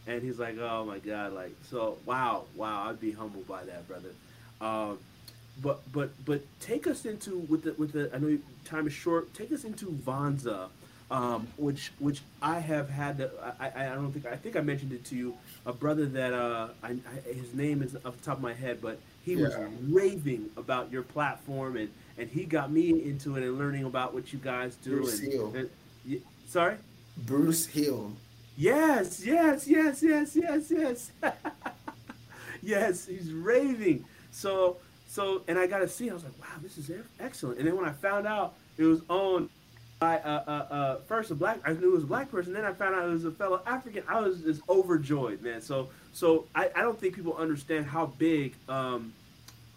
and 0.07 0.21
he's 0.21 0.39
like, 0.39 0.57
"Oh 0.57 0.85
my 0.85 0.99
God!" 0.99 1.33
Like, 1.33 1.55
so 1.69 1.97
wow, 2.05 2.45
wow. 2.55 2.89
I'd 2.89 2.99
be 2.99 3.11
humbled 3.11 3.47
by 3.47 3.63
that, 3.65 3.87
brother. 3.87 4.09
Um, 4.61 4.99
but 5.61 5.81
but 5.91 6.11
but 6.25 6.41
take 6.59 6.87
us 6.87 7.05
into 7.05 7.37
with 7.37 7.63
the 7.63 7.73
with 7.73 7.91
the. 7.91 8.09
I 8.13 8.19
know 8.19 8.37
time 8.65 8.87
is 8.87 8.93
short. 8.93 9.33
Take 9.33 9.51
us 9.51 9.63
into 9.63 9.87
Vonza, 9.87 10.69
um, 11.11 11.47
which 11.57 11.91
which 11.99 12.21
I 12.41 12.59
have 12.59 12.89
had. 12.89 13.17
To, 13.17 13.29
I, 13.59 13.85
I 13.85 13.95
don't 13.95 14.11
think 14.11 14.25
I 14.25 14.35
think 14.35 14.55
I 14.55 14.61
mentioned 14.61 14.93
it 14.93 15.05
to 15.05 15.15
you. 15.15 15.35
A 15.65 15.73
brother 15.73 16.05
that 16.05 16.33
uh, 16.33 16.69
I, 16.83 16.89
I, 16.91 17.33
his 17.33 17.53
name 17.53 17.81
is 17.81 17.95
off 18.05 18.17
the 18.17 18.23
top 18.23 18.37
of 18.37 18.43
my 18.43 18.53
head, 18.53 18.81
but 18.81 18.99
he 19.25 19.33
yeah. 19.33 19.47
was 19.47 19.55
raving 19.87 20.49
about 20.57 20.91
your 20.91 21.03
platform, 21.03 21.77
and 21.77 21.89
and 22.17 22.29
he 22.29 22.45
got 22.45 22.71
me 22.71 22.89
into 22.89 23.37
it 23.37 23.43
and 23.43 23.57
learning 23.57 23.85
about 23.85 24.13
what 24.13 24.31
you 24.33 24.39
guys 24.39 24.75
do. 24.75 24.97
Bruce 24.97 25.19
and, 25.19 25.31
Hill. 25.31 25.53
And, 25.55 26.21
sorry. 26.47 26.75
Bruce 27.17 27.65
Hill. 27.65 28.13
Yes, 28.59 29.25
yes, 29.25 29.65
yes, 29.69 30.03
yes, 30.03 30.35
yes, 30.35 30.69
yes. 30.69 31.11
yes, 32.61 33.05
he's 33.05 33.31
raving. 33.31 34.03
So 34.31 34.77
so, 35.07 35.41
and 35.47 35.57
I 35.57 35.65
got 35.65 35.79
to 35.79 35.87
see. 35.87 36.09
I 36.09 36.13
was 36.13 36.25
like, 36.25 36.37
wow, 36.39 36.47
this 36.61 36.77
is 36.77 36.91
excellent. 37.21 37.57
And 37.57 37.67
then 37.67 37.75
when 37.77 37.85
I 37.85 37.93
found 37.93 38.27
out 38.27 38.55
it 38.77 38.83
was 38.83 39.01
owned 39.09 39.49
by 39.99 40.19
uh, 40.19 40.43
uh, 40.45 40.73
uh, 40.73 40.97
first 41.07 41.31
a 41.31 41.35
black, 41.35 41.59
I 41.65 41.71
knew 41.71 41.89
it 41.89 41.93
was 41.93 42.03
a 42.03 42.07
black 42.07 42.29
person. 42.29 42.51
Then 42.51 42.65
I 42.65 42.73
found 42.73 42.95
out 42.95 43.07
it 43.07 43.11
was 43.11 43.23
a 43.23 43.31
fellow 43.31 43.61
African. 43.65 44.03
I 44.09 44.19
was 44.19 44.41
just 44.41 44.61
overjoyed, 44.69 45.41
man. 45.41 45.61
So, 45.61 45.89
so 46.11 46.45
I, 46.53 46.69
I 46.75 46.81
don't 46.81 46.99
think 46.99 47.15
people 47.15 47.35
understand 47.37 47.85
how 47.85 48.07
big 48.17 48.55
um, 48.67 49.13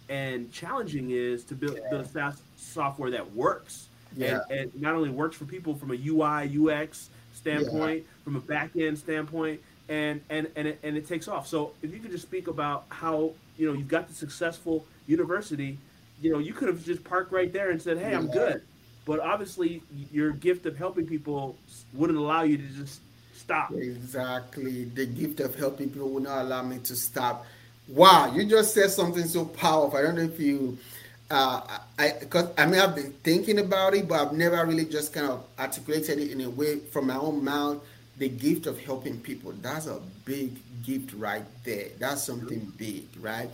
and 0.08 0.52
challenging 0.52 1.10
is 1.10 1.44
to 1.44 1.54
build, 1.54 1.78
yeah. 1.78 1.88
build 1.88 2.12
SaaS 2.12 2.42
software 2.56 3.12
that 3.12 3.32
works. 3.32 3.88
Yeah. 4.16 4.40
And, 4.50 4.60
and, 4.60 4.82
not 4.82 4.94
only 4.94 5.08
works 5.08 5.36
for 5.36 5.46
people 5.46 5.74
from 5.76 5.92
a 5.92 5.94
UI 5.94 6.58
UX 6.58 7.08
standpoint, 7.34 7.98
yeah. 7.98 8.24
from 8.24 8.36
a 8.36 8.40
back 8.40 8.70
end 8.76 8.98
standpoint, 8.98 9.60
and 9.88 10.20
and 10.30 10.48
and 10.56 10.68
it, 10.68 10.78
and 10.82 10.96
it 10.96 11.06
takes 11.06 11.28
off. 11.28 11.46
So 11.46 11.72
if 11.82 11.92
you 11.92 12.00
could 12.00 12.10
just 12.10 12.24
speak 12.24 12.46
about 12.46 12.84
how 12.88 13.32
you 13.56 13.66
know 13.66 13.72
you've 13.72 13.88
got 13.88 14.08
the 14.08 14.14
successful 14.14 14.84
university, 15.06 15.78
you 16.20 16.32
know, 16.32 16.38
you 16.38 16.52
could 16.52 16.68
have 16.68 16.84
just 16.84 17.02
parked 17.04 17.32
right 17.32 17.52
there 17.52 17.70
and 17.70 17.80
said, 17.80 17.98
"Hey, 17.98 18.14
I'm 18.14 18.28
good." 18.28 18.62
But 19.04 19.20
obviously, 19.20 19.82
your 20.12 20.30
gift 20.30 20.66
of 20.66 20.76
helping 20.76 21.06
people 21.06 21.56
wouldn't 21.92 22.18
allow 22.18 22.42
you 22.42 22.56
to 22.56 22.68
just 22.68 23.00
stop. 23.34 23.72
Exactly, 23.72 24.84
the 24.84 25.06
gift 25.06 25.40
of 25.40 25.54
helping 25.56 25.90
people 25.90 26.10
would 26.10 26.22
not 26.22 26.42
allow 26.42 26.62
me 26.62 26.78
to 26.78 26.94
stop. 26.94 27.44
Wow, 27.88 28.32
you 28.32 28.44
just 28.44 28.72
said 28.74 28.90
something 28.90 29.24
so 29.24 29.44
powerful. 29.44 29.98
I 29.98 30.02
don't 30.02 30.14
know 30.14 30.22
if 30.22 30.38
you, 30.38 30.78
uh, 31.32 31.78
I 31.98 32.12
because 32.20 32.50
I 32.58 32.66
may 32.66 32.76
have 32.76 32.94
been 32.94 33.12
thinking 33.24 33.58
about 33.58 33.94
it, 33.94 34.06
but 34.06 34.20
I've 34.20 34.32
never 34.34 34.64
really 34.66 34.84
just 34.84 35.12
kind 35.14 35.26
of 35.26 35.44
articulated 35.58 36.18
it 36.18 36.30
in 36.30 36.42
a 36.42 36.50
way 36.50 36.78
from 36.80 37.06
my 37.06 37.16
own 37.16 37.42
mouth. 37.42 37.82
The 38.18 38.28
gift 38.28 38.66
of 38.66 38.78
helping 38.78 39.18
people. 39.20 39.52
That's 39.52 39.86
a 39.86 39.98
big 40.26 40.58
gift 40.84 41.14
right 41.14 41.44
there. 41.64 41.86
That's 41.98 42.22
something 42.22 42.70
big, 42.76 43.06
right? 43.18 43.48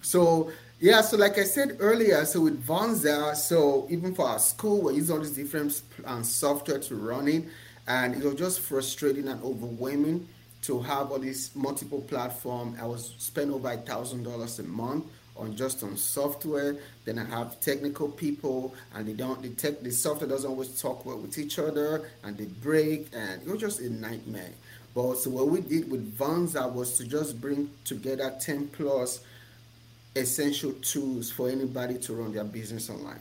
So 0.00 0.52
yeah, 0.80 1.00
so 1.00 1.16
like 1.16 1.36
I 1.36 1.42
said 1.42 1.76
earlier, 1.80 2.24
so 2.24 2.42
with 2.42 2.64
Vonza, 2.64 3.34
so 3.34 3.86
even 3.90 4.14
for 4.14 4.28
our 4.28 4.38
school, 4.38 4.82
we're 4.82 4.92
using 4.92 5.16
all 5.16 5.22
these 5.22 5.32
different 5.32 5.82
um, 6.04 6.22
software 6.22 6.78
to 6.78 6.94
run 6.94 7.26
it, 7.26 7.44
and 7.88 8.14
it 8.14 8.22
was 8.22 8.36
just 8.36 8.60
frustrating 8.60 9.26
and 9.26 9.42
overwhelming 9.42 10.28
to 10.62 10.80
have 10.80 11.10
all 11.10 11.18
these 11.18 11.50
multiple 11.56 12.00
platform. 12.02 12.76
I 12.80 12.86
was 12.86 13.14
spend 13.18 13.50
over 13.50 13.70
a 13.72 13.76
thousand 13.76 14.22
dollars 14.22 14.60
a 14.60 14.62
month 14.62 15.06
on 15.36 15.56
just 15.56 15.82
on 15.82 15.96
software. 15.96 16.76
Then 17.04 17.18
I 17.18 17.24
have 17.24 17.60
technical 17.60 18.08
people, 18.08 18.74
and 18.94 19.08
they 19.08 19.12
don't 19.12 19.42
the 19.42 19.50
tech 19.50 19.80
the 19.80 19.90
software 19.90 20.28
doesn't 20.28 20.48
always 20.48 20.80
talk 20.80 21.04
well 21.04 21.18
with 21.18 21.38
each 21.38 21.58
other, 21.58 22.08
and 22.22 22.36
they 22.36 22.46
break, 22.46 23.08
and 23.12 23.42
it 23.42 23.48
was 23.48 23.60
just 23.60 23.80
a 23.80 23.90
nightmare. 23.90 24.52
But 24.94 25.16
so 25.16 25.30
what 25.30 25.48
we 25.48 25.60
did 25.60 25.90
with 25.90 26.16
Vonza 26.16 26.72
was 26.72 26.96
to 26.98 27.04
just 27.06 27.40
bring 27.40 27.70
together 27.84 28.32
ten 28.40 28.68
plus 28.68 29.20
essential 30.16 30.72
tools 30.74 31.30
for 31.32 31.48
anybody 31.48 31.98
to 31.98 32.14
run 32.14 32.32
their 32.32 32.44
business 32.44 32.88
online. 32.88 33.20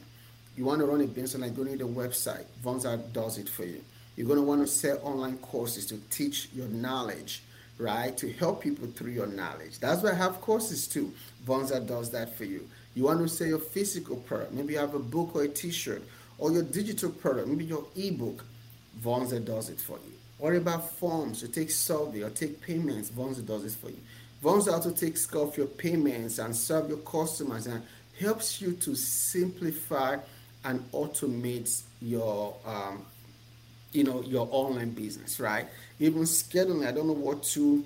You 0.56 0.66
want 0.66 0.82
to 0.82 0.86
run 0.86 1.02
a 1.02 1.08
business 1.08 1.36
online, 1.36 1.56
go 1.56 1.64
need 1.64 1.82
a 1.82 1.86
website. 1.86 2.46
Vonza 2.64 3.12
does 3.12 3.40
it 3.40 3.50
for 3.50 3.66
you. 3.66 3.82
You're 4.16 4.28
going 4.28 4.38
to 4.38 4.46
want 4.46 4.62
to 4.62 4.68
sell 4.68 5.00
online 5.02 5.38
courses 5.38 5.88
to 5.88 5.98
teach 6.12 6.50
your 6.54 6.68
knowledge, 6.68 7.42
right? 7.78 8.16
To 8.18 8.32
help 8.34 8.62
people 8.62 8.88
through 8.88 9.12
your 9.12 9.28
knowledge. 9.28 9.80
That's 9.80 10.04
why 10.04 10.12
I 10.12 10.16
have 10.16 10.42
courses 10.42 10.88
too. 10.88 11.14
Vonza 11.46 11.86
does 11.86 12.12
that 12.12 12.36
for 12.36 12.46
you. 12.46 12.68
You 12.96 13.04
want 13.04 13.20
to 13.20 13.28
sell 13.28 13.48
your 13.48 13.60
physical 13.60 14.18
product. 14.18 14.54
Maybe 14.54 14.74
you 14.74 14.80
have 14.80 14.94
a 14.94 15.00
book 15.00 15.36
or 15.36 15.44
a 15.44 15.48
t-shirt 15.48 16.04
or 16.38 16.52
your 16.52 16.64
digital 16.64 17.10
product, 17.10 17.48
maybe 17.48 17.66
your 17.66 17.86
ebook. 17.96 18.44
Vonza 19.04 19.44
does 19.44 19.70
it 19.70 19.80
for 19.80 19.98
you. 19.98 20.14
What 20.38 20.56
about 20.56 20.90
forms? 20.92 21.42
You 21.42 21.48
take 21.48 21.72
survey 21.72 22.22
or 22.22 22.30
take 22.30 22.62
payments. 22.62 23.10
Vonza 23.10 23.46
does 23.46 23.66
it 23.66 23.72
for 23.72 23.90
you. 23.90 24.00
Vonza 24.44 24.74
also 24.74 24.92
takes 24.92 25.26
care 25.26 25.42
of 25.42 25.56
your 25.58 25.68
payments 25.68 26.38
and 26.38 26.56
serve 26.56 26.90
your 26.90 26.98
customers 26.98 27.66
and 27.66 27.82
helps 28.20 28.62
you 28.62 28.74
to 28.74 28.96
simplify 28.96 30.18
and 30.66 30.92
automate 30.92 31.82
your 32.02 32.56
um, 32.66 33.06
you 33.94 34.04
know 34.04 34.22
your 34.24 34.48
online 34.52 34.92
business 34.92 35.40
right? 35.40 35.68
Even 36.00 36.24
scheduling 36.24 36.88
i 36.88 36.92
don't 36.92 37.08
know 37.08 37.14
what 37.14 37.44
tool 37.44 37.84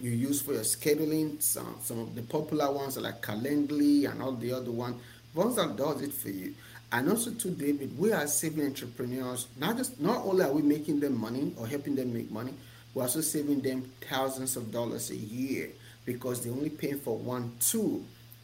you 0.00 0.10
use 0.10 0.42
for 0.42 0.52
your 0.52 0.62
scheduling. 0.62 1.40
Some, 1.40 1.76
some 1.80 2.00
of 2.00 2.14
the 2.14 2.22
popular 2.22 2.70
ones 2.70 2.98
are 2.98 3.00
like 3.00 3.22
calendly 3.22 4.10
and 4.10 4.20
all 4.20 4.32
the 4.32 4.52
other 4.52 4.72
one. 4.72 4.98
Vonza 5.34 5.74
does 5.76 6.02
it 6.02 6.12
for 6.12 6.28
you 6.30 6.54
and 6.92 7.08
also 7.08 7.30
to 7.32 7.50
david 7.50 7.98
we 7.98 8.12
are 8.12 8.26
saving 8.26 8.66
entrepreneurs. 8.66 9.48
Not 9.58 9.76
just 9.76 10.00
not 10.00 10.24
only 10.24 10.44
are 10.44 10.52
we 10.52 10.62
making 10.62 11.00
them 11.00 11.18
money 11.18 11.52
or 11.56 11.66
helping 11.66 11.94
them 11.94 12.12
make 12.12 12.30
money 12.30 12.54
we're 12.94 13.02
also 13.02 13.20
saving 13.20 13.60
them 13.60 13.90
thousands 14.08 14.56
of 14.56 14.70
dollars 14.70 15.10
a 15.10 15.16
year 15.16 15.70
because 16.04 16.42
they're 16.42 16.52
only 16.52 16.70
paying 16.70 17.00
for 17.00 17.16
one 17.16 17.52
tool 17.60 18.02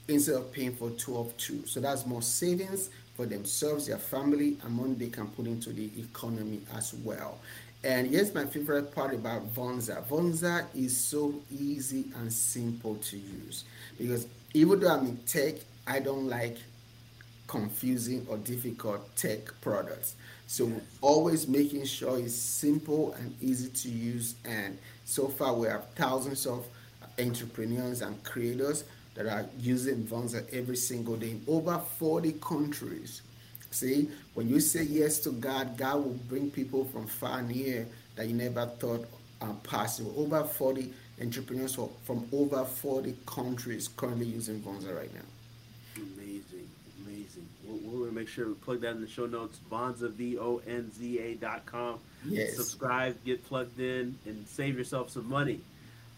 instead 0.08 0.34
of 0.34 0.52
paying 0.52 0.74
for 0.74 0.90
two 0.90 1.16
of 1.16 1.36
two. 1.36 1.64
So 1.66 1.78
that's 1.80 2.04
more 2.04 2.22
savings 2.22 2.90
for 3.20 3.26
themselves, 3.26 3.86
their 3.86 3.98
family, 3.98 4.56
and 4.64 4.74
money 4.74 4.94
they 4.94 5.10
can 5.10 5.26
put 5.26 5.44
into 5.44 5.74
the 5.74 5.90
economy 5.98 6.58
as 6.74 6.94
well. 7.04 7.38
And 7.84 8.06
here's 8.08 8.32
my 8.32 8.46
favorite 8.46 8.94
part 8.94 9.12
about 9.12 9.54
Vonza. 9.54 10.02
Vonza 10.08 10.64
is 10.74 10.96
so 10.96 11.34
easy 11.50 12.06
and 12.16 12.32
simple 12.32 12.94
to 12.94 13.18
use 13.18 13.64
because 13.98 14.26
even 14.54 14.80
though 14.80 14.88
I'm 14.88 15.06
in 15.06 15.18
tech, 15.26 15.56
I 15.86 16.00
don't 16.00 16.28
like 16.28 16.56
confusing 17.46 18.26
or 18.30 18.38
difficult 18.38 19.14
tech 19.16 19.40
products. 19.60 20.14
So 20.46 20.72
always 21.02 21.46
making 21.46 21.84
sure 21.84 22.18
it's 22.18 22.34
simple 22.34 23.12
and 23.18 23.34
easy 23.42 23.68
to 23.68 23.88
use. 23.90 24.34
And 24.46 24.78
so 25.04 25.28
far 25.28 25.52
we 25.52 25.68
have 25.68 25.84
thousands 25.94 26.46
of 26.46 26.64
entrepreneurs 27.18 28.00
and 28.00 28.22
creators 28.24 28.84
that 29.14 29.26
are 29.26 29.46
using 29.58 30.04
Vonza 30.04 30.44
every 30.52 30.76
single 30.76 31.16
day 31.16 31.30
in 31.30 31.42
over 31.48 31.78
40 31.98 32.32
countries. 32.34 33.22
See, 33.70 34.10
when 34.34 34.48
you 34.48 34.60
say 34.60 34.82
yes 34.82 35.18
to 35.20 35.30
God, 35.30 35.76
God 35.76 35.96
will 35.96 36.18
bring 36.28 36.50
people 36.50 36.84
from 36.86 37.06
far 37.06 37.38
and 37.38 37.48
near 37.48 37.86
that 38.16 38.26
you 38.26 38.34
never 38.34 38.66
thought 38.66 39.06
are 39.40 39.54
possible. 39.62 40.12
Over 40.16 40.44
40 40.44 40.92
entrepreneurs 41.20 41.78
from 42.04 42.26
over 42.32 42.64
40 42.64 43.16
countries 43.26 43.88
currently 43.96 44.26
using 44.26 44.60
Vonza 44.60 44.96
right 44.96 45.12
now. 45.14 45.20
Amazing, 45.96 46.68
amazing. 47.04 47.48
We're, 47.64 47.74
we're 47.76 47.98
going 47.98 48.10
to 48.10 48.16
make 48.16 48.28
sure 48.28 48.48
we 48.48 48.54
plug 48.54 48.80
that 48.80 48.92
in 48.92 49.00
the 49.00 49.08
show 49.08 49.26
notes. 49.26 49.58
Vonza, 49.70 50.10
V 50.10 50.38
O 50.38 50.60
N 50.66 50.90
Z 50.92 51.18
A 51.18 51.34
dot 51.34 51.66
com. 51.66 51.98
Yes. 52.24 52.56
Subscribe, 52.56 53.22
get 53.24 53.44
plugged 53.46 53.78
in, 53.80 54.18
and 54.26 54.46
save 54.48 54.76
yourself 54.76 55.10
some 55.10 55.28
money. 55.28 55.60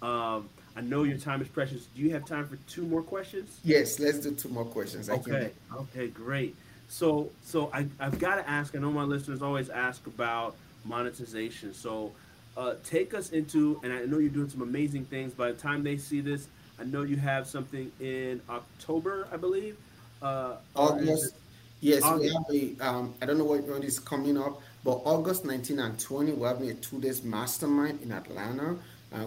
Um, 0.01 0.49
I 0.77 0.81
know 0.81 1.03
your 1.03 1.19
time 1.19 1.43
is 1.43 1.49
precious. 1.49 1.87
Do 1.95 2.03
you 2.03 2.11
have 2.13 2.25
time 2.25 2.47
for 2.47 2.57
two 2.71 2.87
more 2.87 3.03
questions? 3.03 3.59
Yes, 3.65 4.01
let's 4.01 4.19
do 4.19 4.33
two 4.33 4.49
more 4.49 4.65
questions. 4.65 5.11
I 5.11 5.15
okay. 5.15 5.51
Okay, 5.75 6.09
great. 6.09 6.57
So, 6.89 7.31
so 7.43 7.71
I, 7.73 7.87
I've 8.01 8.19
got 8.19 8.37
to 8.37 8.49
ask. 8.49 8.75
I 8.75 8.79
know 8.79 8.91
my 8.91 9.05
listeners 9.05 9.43
always 9.43 9.71
ask 9.71 10.07
about 10.07 10.57
monetization. 10.85 11.75
So, 11.75 12.13
uh, 12.57 12.75
take 12.85 13.15
us 13.15 13.31
into, 13.31 13.81
and 13.83 13.93
I 13.93 14.05
know 14.05 14.19
you're 14.19 14.31
doing 14.31 14.49
some 14.49 14.63
amazing 14.63 15.07
things. 15.07 15.33
By 15.33 15.53
the 15.53 15.59
time 15.59 15.83
they 15.83 15.97
see 15.97 16.21
this, 16.21 16.49
I 16.79 16.85
know 16.85 17.03
you 17.03 17.17
have 17.17 17.47
something 17.47 17.91
in 18.01 18.41
October, 18.49 19.29
I 19.33 19.37
believe. 19.37 19.77
Uh, 20.21 20.57
August. 20.75 21.35
Yes, 21.81 22.03
August. 22.03 22.37
we 22.49 22.77
have 22.77 22.81
a. 22.81 22.89
Um, 22.89 23.15
I 23.21 23.27
don't 23.27 23.39
know 23.39 23.45
what 23.45 23.85
is 23.85 23.99
coming 23.99 24.39
up, 24.39 24.61
but 24.85 25.01
August 25.05 25.45
19 25.45 25.79
and 25.79 25.99
20, 25.99 26.33
we're 26.33 26.49
having 26.49 26.71
a 26.71 26.75
two 26.75 27.01
days 27.01 27.23
mastermind 27.23 28.03
in 28.03 28.13
Atlanta. 28.13 28.77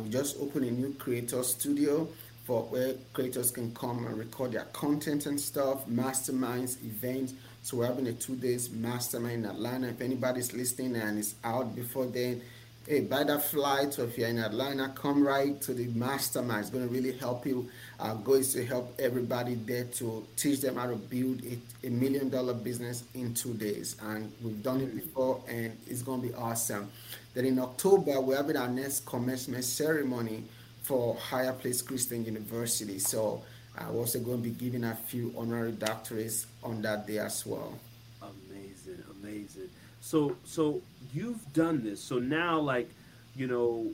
We 0.03 0.09
just 0.09 0.37
opened 0.39 0.65
a 0.65 0.71
new 0.71 0.93
creator 0.93 1.43
studio 1.43 2.07
for 2.45 2.63
where 2.63 2.93
creators 3.13 3.51
can 3.51 3.73
come 3.73 4.05
and 4.05 4.17
record 4.17 4.51
their 4.51 4.65
content 4.65 5.25
and 5.25 5.39
stuff, 5.39 5.87
masterminds, 5.87 6.83
events. 6.83 7.33
So 7.63 7.77
we're 7.77 7.87
having 7.87 8.07
a 8.07 8.13
two 8.13 8.35
days 8.35 8.69
mastermind 8.69 9.45
in 9.45 9.49
Atlanta. 9.49 9.87
If 9.87 10.01
anybody's 10.01 10.53
listening 10.53 10.95
and 10.95 11.17
is 11.17 11.35
out 11.43 11.75
before 11.75 12.05
then, 12.05 12.41
hey, 12.87 13.01
buy 13.01 13.23
that 13.23 13.43
flight. 13.43 13.97
Or 13.97 14.03
if 14.03 14.17
you're 14.17 14.27
in 14.29 14.37
Atlanta, 14.37 14.89
come 14.89 15.25
right 15.25 15.59
to 15.61 15.73
the 15.73 15.87
mastermind. 15.87 16.61
It's 16.61 16.69
going 16.69 16.87
to 16.87 16.93
really 16.93 17.17
help 17.17 17.45
you. 17.47 17.69
Our 17.99 18.15
goal 18.15 18.35
is 18.35 18.53
to 18.53 18.63
help 18.63 18.93
everybody 18.99 19.55
there 19.55 19.85
to 19.85 20.25
teach 20.35 20.61
them 20.61 20.75
how 20.75 20.87
to 20.87 20.95
build 20.95 21.41
a, 21.45 21.87
a 21.87 21.89
million 21.89 22.29
dollar 22.29 22.53
business 22.53 23.03
in 23.15 23.33
two 23.33 23.55
days. 23.55 23.95
And 24.03 24.31
we've 24.43 24.61
done 24.61 24.81
it 24.81 24.93
before, 24.93 25.41
and 25.47 25.75
it's 25.87 26.03
going 26.03 26.21
to 26.21 26.27
be 26.27 26.33
awesome. 26.35 26.91
Then 27.35 27.45
in 27.45 27.59
October, 27.59 28.19
we're 28.21 28.37
having 28.37 28.55
our 28.55 28.69
next 28.69 29.05
commencement 29.05 29.65
ceremony 29.65 30.45
for 30.81 31.15
Higher 31.15 31.51
Place 31.51 31.81
Christian 31.81 32.23
University. 32.23 32.97
So 32.97 33.43
uh, 33.77 33.83
we're 33.91 33.99
also 33.99 34.19
going 34.19 34.41
to 34.41 34.49
be 34.49 34.55
giving 34.55 34.85
a 34.85 34.95
few 34.95 35.33
honorary 35.37 35.73
doctorates 35.73 36.45
on 36.63 36.81
that 36.83 37.05
day 37.05 37.19
as 37.19 37.45
well. 37.45 37.77
Amazing, 38.21 39.03
amazing. 39.21 39.69
So 39.99 40.37
so 40.45 40.81
you've 41.13 41.51
done 41.53 41.83
this. 41.83 41.99
So 41.99 42.19
now 42.19 42.57
like, 42.59 42.89
you 43.35 43.47
know, 43.47 43.91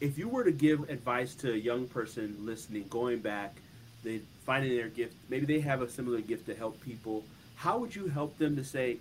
if 0.00 0.16
you 0.16 0.28
were 0.28 0.44
to 0.44 0.52
give 0.52 0.88
advice 0.88 1.34
to 1.36 1.52
a 1.52 1.56
young 1.56 1.88
person 1.88 2.36
listening, 2.40 2.86
going 2.88 3.18
back, 3.18 3.56
they 4.02 4.22
finding 4.46 4.74
their 4.74 4.88
gift, 4.88 5.14
maybe 5.28 5.44
they 5.44 5.60
have 5.60 5.82
a 5.82 5.90
similar 5.90 6.22
gift 6.22 6.46
to 6.46 6.54
help 6.54 6.80
people. 6.80 7.22
How 7.56 7.76
would 7.78 7.94
you 7.94 8.06
help 8.06 8.38
them 8.38 8.56
to 8.56 8.64
say, 8.64 8.96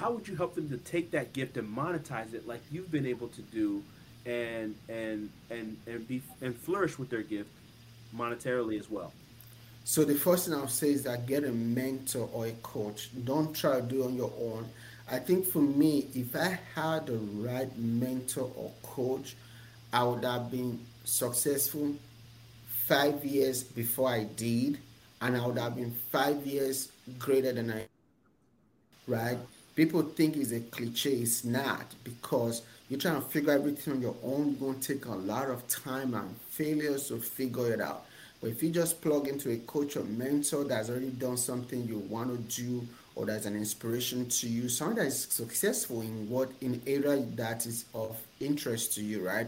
how 0.00 0.10
would 0.10 0.26
you 0.26 0.34
help 0.34 0.54
them 0.54 0.68
to 0.70 0.78
take 0.78 1.10
that 1.10 1.34
gift 1.34 1.58
and 1.58 1.76
monetize 1.76 2.32
it 2.32 2.48
like 2.48 2.62
you've 2.72 2.90
been 2.90 3.04
able 3.04 3.28
to 3.28 3.42
do, 3.42 3.82
and 4.24 4.74
and 4.88 5.28
and 5.50 5.76
and 5.86 6.08
be 6.08 6.22
and 6.40 6.56
flourish 6.56 6.98
with 6.98 7.10
their 7.10 7.22
gift 7.22 7.50
monetarily 8.16 8.80
as 8.80 8.90
well? 8.90 9.12
So 9.84 10.04
the 10.04 10.14
first 10.14 10.46
thing 10.46 10.54
I'll 10.54 10.68
say 10.68 10.92
is 10.92 11.02
that 11.02 11.26
get 11.26 11.44
a 11.44 11.52
mentor 11.52 12.30
or 12.32 12.46
a 12.46 12.52
coach. 12.62 13.10
Don't 13.24 13.54
try 13.54 13.76
to 13.76 13.82
do 13.82 14.04
on 14.04 14.16
your 14.16 14.32
own. 14.40 14.66
I 15.10 15.18
think 15.18 15.44
for 15.46 15.60
me, 15.60 16.06
if 16.14 16.34
I 16.34 16.58
had 16.74 17.06
the 17.06 17.18
right 17.18 17.76
mentor 17.76 18.50
or 18.56 18.70
coach, 18.82 19.36
I 19.92 20.04
would 20.04 20.24
have 20.24 20.50
been 20.50 20.80
successful 21.04 21.94
five 22.86 23.22
years 23.24 23.62
before 23.64 24.08
I 24.08 24.24
did, 24.24 24.78
and 25.20 25.36
I 25.36 25.46
would 25.46 25.58
have 25.58 25.76
been 25.76 25.94
five 26.10 26.46
years 26.46 26.90
greater 27.18 27.52
than 27.52 27.70
I. 27.70 27.86
Right? 29.06 29.38
People 29.80 30.02
think 30.02 30.36
it's 30.36 30.52
a 30.52 30.60
cliche. 30.60 31.12
It's 31.12 31.42
not 31.42 31.86
because 32.04 32.60
you're 32.90 33.00
trying 33.00 33.14
to 33.14 33.26
figure 33.26 33.52
everything 33.52 33.94
on 33.94 34.02
your 34.02 34.16
own. 34.22 34.48
You're 34.48 34.72
going 34.72 34.78
to 34.78 34.92
take 34.92 35.06
a 35.06 35.14
lot 35.14 35.48
of 35.48 35.66
time 35.68 36.12
and 36.12 36.36
failures 36.50 37.08
to 37.08 37.16
figure 37.16 37.72
it 37.72 37.80
out. 37.80 38.04
But 38.42 38.50
if 38.50 38.62
you 38.62 38.68
just 38.68 39.00
plug 39.00 39.26
into 39.26 39.50
a 39.50 39.56
coach 39.56 39.96
or 39.96 40.04
mentor 40.04 40.64
that's 40.64 40.90
already 40.90 41.08
done 41.08 41.38
something 41.38 41.88
you 41.88 42.00
want 42.10 42.28
to 42.50 42.62
do 42.62 42.86
or 43.14 43.24
that's 43.24 43.46
an 43.46 43.56
inspiration 43.56 44.28
to 44.28 44.48
you, 44.50 44.68
someone 44.68 44.96
that 44.96 45.06
is 45.06 45.22
successful 45.22 46.02
in 46.02 46.28
what 46.28 46.52
in 46.60 46.82
area 46.86 47.24
that 47.36 47.64
is 47.64 47.86
of 47.94 48.18
interest 48.38 48.92
to 48.96 49.02
you, 49.02 49.26
right? 49.26 49.46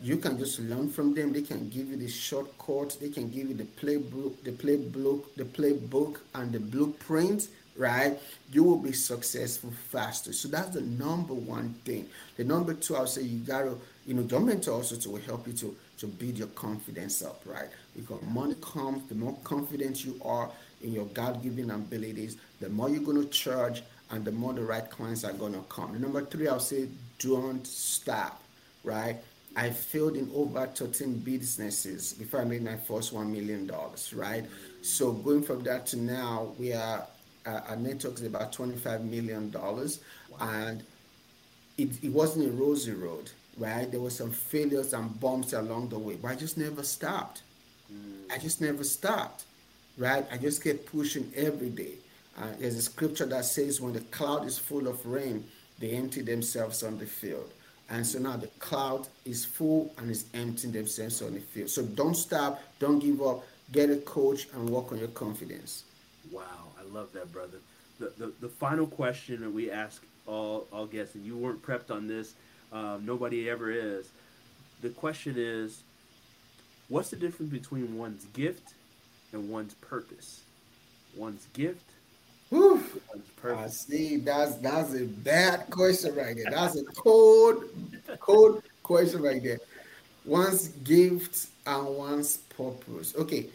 You 0.00 0.18
can 0.18 0.38
just 0.38 0.60
learn 0.60 0.88
from 0.88 1.14
them. 1.14 1.32
They 1.32 1.42
can 1.42 1.68
give 1.68 1.88
you 1.88 1.96
the 1.96 2.08
shortcut. 2.08 2.96
They 3.00 3.08
can 3.08 3.28
give 3.28 3.48
you 3.48 3.54
the 3.54 3.64
playbook, 3.64 4.40
the 4.44 4.52
playbook, 4.52 5.34
the 5.34 5.44
playbook, 5.44 6.20
and 6.32 6.52
the 6.52 6.60
blueprint. 6.60 7.48
Right, 7.76 8.16
you 8.52 8.62
will 8.62 8.78
be 8.78 8.92
successful 8.92 9.72
faster. 9.90 10.32
So 10.32 10.46
that's 10.46 10.70
the 10.70 10.82
number 10.82 11.34
one 11.34 11.74
thing. 11.84 12.08
The 12.36 12.44
number 12.44 12.72
two, 12.72 12.94
I'll 12.94 13.08
say 13.08 13.22
you 13.22 13.40
gotta, 13.40 13.74
you 14.06 14.14
know, 14.14 14.22
your 14.22 14.38
mentor 14.38 14.74
also 14.74 14.94
to 14.94 15.16
help 15.16 15.48
you 15.48 15.54
to 15.54 15.76
to 15.98 16.06
build 16.06 16.38
your 16.38 16.48
confidence 16.48 17.22
up. 17.22 17.42
Right, 17.44 17.68
because 17.96 18.22
money 18.22 18.54
comes, 18.60 19.08
the 19.08 19.16
more 19.16 19.36
confident 19.42 20.04
you 20.04 20.20
are 20.24 20.50
in 20.82 20.92
your 20.92 21.06
God-given 21.06 21.70
abilities, 21.72 22.36
the 22.60 22.68
more 22.68 22.88
you're 22.88 23.02
gonna 23.02 23.24
charge, 23.24 23.82
and 24.10 24.24
the 24.24 24.32
more 24.32 24.52
the 24.52 24.62
right 24.62 24.88
clients 24.88 25.24
are 25.24 25.32
gonna 25.32 25.62
come. 25.68 26.00
number 26.00 26.24
three, 26.24 26.46
I'll 26.46 26.60
say 26.60 26.88
don't 27.18 27.66
stop. 27.66 28.40
Right 28.84 29.16
I 29.56 29.70
failed 29.70 30.16
in 30.16 30.30
over 30.34 30.66
13 30.66 31.20
businesses 31.20 32.12
before 32.12 32.40
I 32.40 32.44
made 32.44 32.64
my 32.64 32.76
first 32.76 33.14
$1 33.14 33.30
million, 33.30 33.70
right? 34.14 34.44
So 34.82 35.12
going 35.12 35.42
from 35.42 35.62
that 35.62 35.86
to 35.88 35.96
now, 35.96 36.52
we 36.58 36.72
are, 36.72 37.06
uh, 37.46 37.60
our 37.68 37.76
network 37.76 38.14
is 38.14 38.24
about 38.24 38.52
$25 38.52 39.04
million. 39.04 39.54
And 40.40 40.82
it, 41.76 42.04
it 42.04 42.12
wasn't 42.12 42.48
a 42.48 42.52
rosy 42.52 42.92
road, 42.92 43.30
right? 43.58 43.90
There 43.90 44.00
were 44.00 44.10
some 44.10 44.30
failures 44.30 44.92
and 44.92 45.18
bumps 45.20 45.52
along 45.52 45.88
the 45.88 45.98
way, 45.98 46.16
but 46.20 46.28
I 46.28 46.34
just 46.34 46.56
never 46.56 46.82
stopped. 46.82 47.42
I 48.32 48.38
just 48.38 48.60
never 48.60 48.84
stopped, 48.84 49.44
right? 49.98 50.26
I 50.32 50.36
just 50.38 50.62
kept 50.62 50.86
pushing 50.86 51.32
every 51.36 51.70
day. 51.70 51.94
Uh, 52.36 52.46
there's 52.58 52.76
a 52.76 52.82
scripture 52.82 53.26
that 53.26 53.44
says, 53.44 53.80
when 53.80 53.92
the 53.92 54.00
cloud 54.00 54.46
is 54.46 54.58
full 54.58 54.88
of 54.88 55.04
rain, 55.06 55.44
they 55.78 55.90
empty 55.90 56.22
themselves 56.22 56.82
on 56.82 56.98
the 56.98 57.06
field. 57.06 57.50
And 57.90 58.06
so 58.06 58.18
now 58.18 58.36
the 58.36 58.46
cloud 58.58 59.08
is 59.24 59.44
full 59.44 59.92
and 59.98 60.10
is 60.10 60.24
emptying 60.32 60.72
themselves 60.72 61.20
on 61.22 61.34
the 61.34 61.40
field. 61.40 61.68
So 61.68 61.82
don't 61.82 62.14
stop, 62.14 62.62
don't 62.78 62.98
give 62.98 63.20
up, 63.22 63.44
get 63.72 63.90
a 63.90 63.96
coach 63.96 64.48
and 64.54 64.68
work 64.70 64.90
on 64.92 64.98
your 64.98 65.08
confidence. 65.08 65.84
Wow, 66.32 66.42
love 66.94 67.12
that, 67.12 67.32
brother. 67.32 67.58
The, 67.98 68.12
the, 68.18 68.32
the 68.40 68.48
final 68.48 68.86
question 68.86 69.40
that 69.42 69.50
we 69.50 69.70
ask 69.70 70.02
all, 70.26 70.66
all 70.72 70.86
guests, 70.86 71.14
and 71.14 71.24
you 71.24 71.36
weren't 71.36 71.62
prepped 71.62 71.90
on 71.90 72.06
this, 72.08 72.34
um, 72.72 73.04
nobody 73.04 73.48
ever 73.48 73.70
is. 73.70 74.08
The 74.82 74.90
question 74.90 75.34
is 75.36 75.82
what's 76.88 77.10
the 77.10 77.16
difference 77.16 77.52
between 77.52 77.96
one's 77.96 78.24
gift 78.26 78.74
and 79.32 79.50
one's 79.50 79.74
purpose? 79.74 80.42
One's 81.16 81.46
gift 81.52 81.84
Whew. 82.54 82.82
I 83.44 83.66
see. 83.66 84.18
That's 84.18 84.54
that's 84.56 84.94
a 84.94 85.04
bad 85.04 85.70
question 85.70 86.14
right 86.14 86.36
there. 86.36 86.50
That's 86.50 86.76
a 86.76 86.84
cold, 86.84 87.64
cold 88.20 88.62
question 88.82 89.22
right 89.22 89.42
there. 89.42 89.58
One's 90.24 90.68
gift 90.68 91.48
and 91.66 91.96
one's 91.96 92.36
purpose. 92.36 93.14
Okay, 93.16 93.46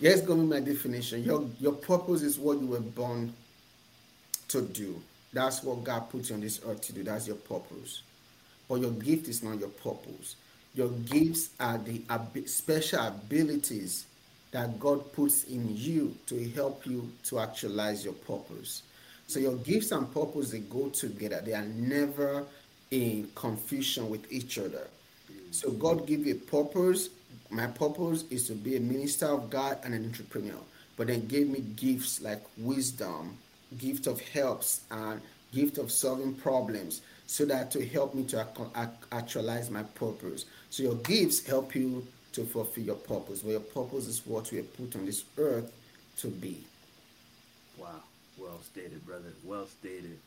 going 0.00 0.24
to 0.24 0.34
be 0.54 0.60
my 0.60 0.60
definition. 0.60 1.24
Your 1.24 1.48
your 1.58 1.72
purpose 1.72 2.22
is 2.22 2.38
what 2.38 2.60
you 2.60 2.66
were 2.66 2.80
born 2.80 3.32
to 4.48 4.62
do. 4.62 5.00
That's 5.32 5.62
what 5.62 5.84
God 5.84 6.08
put 6.10 6.28
you 6.28 6.36
on 6.36 6.40
this 6.40 6.60
earth 6.66 6.80
to 6.82 6.92
do. 6.92 7.02
That's 7.02 7.26
your 7.26 7.36
purpose. 7.36 8.02
But 8.68 8.76
your 8.76 8.92
gift 8.92 9.28
is 9.28 9.42
not 9.42 9.58
your 9.58 9.68
purpose. 9.68 10.36
Your 10.74 10.88
gifts 10.90 11.50
are 11.58 11.78
the 11.78 12.02
ab- 12.08 12.48
special 12.48 13.00
abilities 13.06 14.06
that 14.52 14.78
God 14.78 15.12
puts 15.12 15.44
in 15.44 15.76
you 15.76 16.14
to 16.26 16.48
help 16.50 16.86
you 16.86 17.10
to 17.24 17.40
actualize 17.40 18.04
your 18.04 18.14
purpose. 18.14 18.82
So 19.26 19.40
your 19.40 19.56
gifts 19.56 19.92
and 19.92 20.12
purpose 20.12 20.50
they 20.50 20.60
go 20.60 20.88
together. 20.88 21.42
They 21.44 21.52
are 21.54 21.66
never 21.66 22.44
in 22.90 23.28
confusion 23.34 24.08
with 24.08 24.30
each 24.32 24.58
other. 24.58 24.86
So 25.50 25.70
God 25.72 26.06
give 26.06 26.26
you 26.26 26.34
a 26.34 26.36
purpose. 26.36 27.10
My 27.50 27.66
purpose 27.66 28.24
is 28.30 28.46
to 28.48 28.54
be 28.54 28.76
a 28.76 28.80
minister 28.80 29.26
of 29.26 29.50
God 29.50 29.78
and 29.84 29.94
an 29.94 30.04
entrepreneur. 30.04 30.60
But 30.96 31.06
then 31.06 31.26
gave 31.26 31.48
me 31.48 31.60
gifts 31.60 32.20
like 32.20 32.42
wisdom, 32.56 33.38
gift 33.78 34.06
of 34.06 34.20
helps, 34.20 34.82
and 34.90 35.20
gift 35.52 35.78
of 35.78 35.90
solving 35.90 36.34
problems, 36.34 37.00
so 37.26 37.44
that 37.46 37.70
to 37.70 37.86
help 37.86 38.14
me 38.14 38.24
to 38.24 38.46
actualize 39.12 39.70
my 39.70 39.82
purpose. 39.82 40.44
So 40.70 40.82
your 40.82 40.96
gifts 40.96 41.46
help 41.46 41.74
you 41.74 42.06
to 42.32 42.44
fulfill 42.44 42.84
your 42.84 42.96
purpose. 42.96 43.42
Well, 43.42 43.52
your 43.52 43.60
purpose 43.60 44.06
is 44.06 44.26
what 44.26 44.50
we 44.52 44.58
are 44.58 44.62
put 44.64 44.96
on 44.96 45.06
this 45.06 45.24
earth 45.38 45.72
to 46.18 46.28
be. 46.28 46.64
Wow. 47.78 48.02
Well 48.38 48.60
stated, 48.62 49.04
brother. 49.06 49.32
Well 49.44 49.66
stated. 49.66 50.18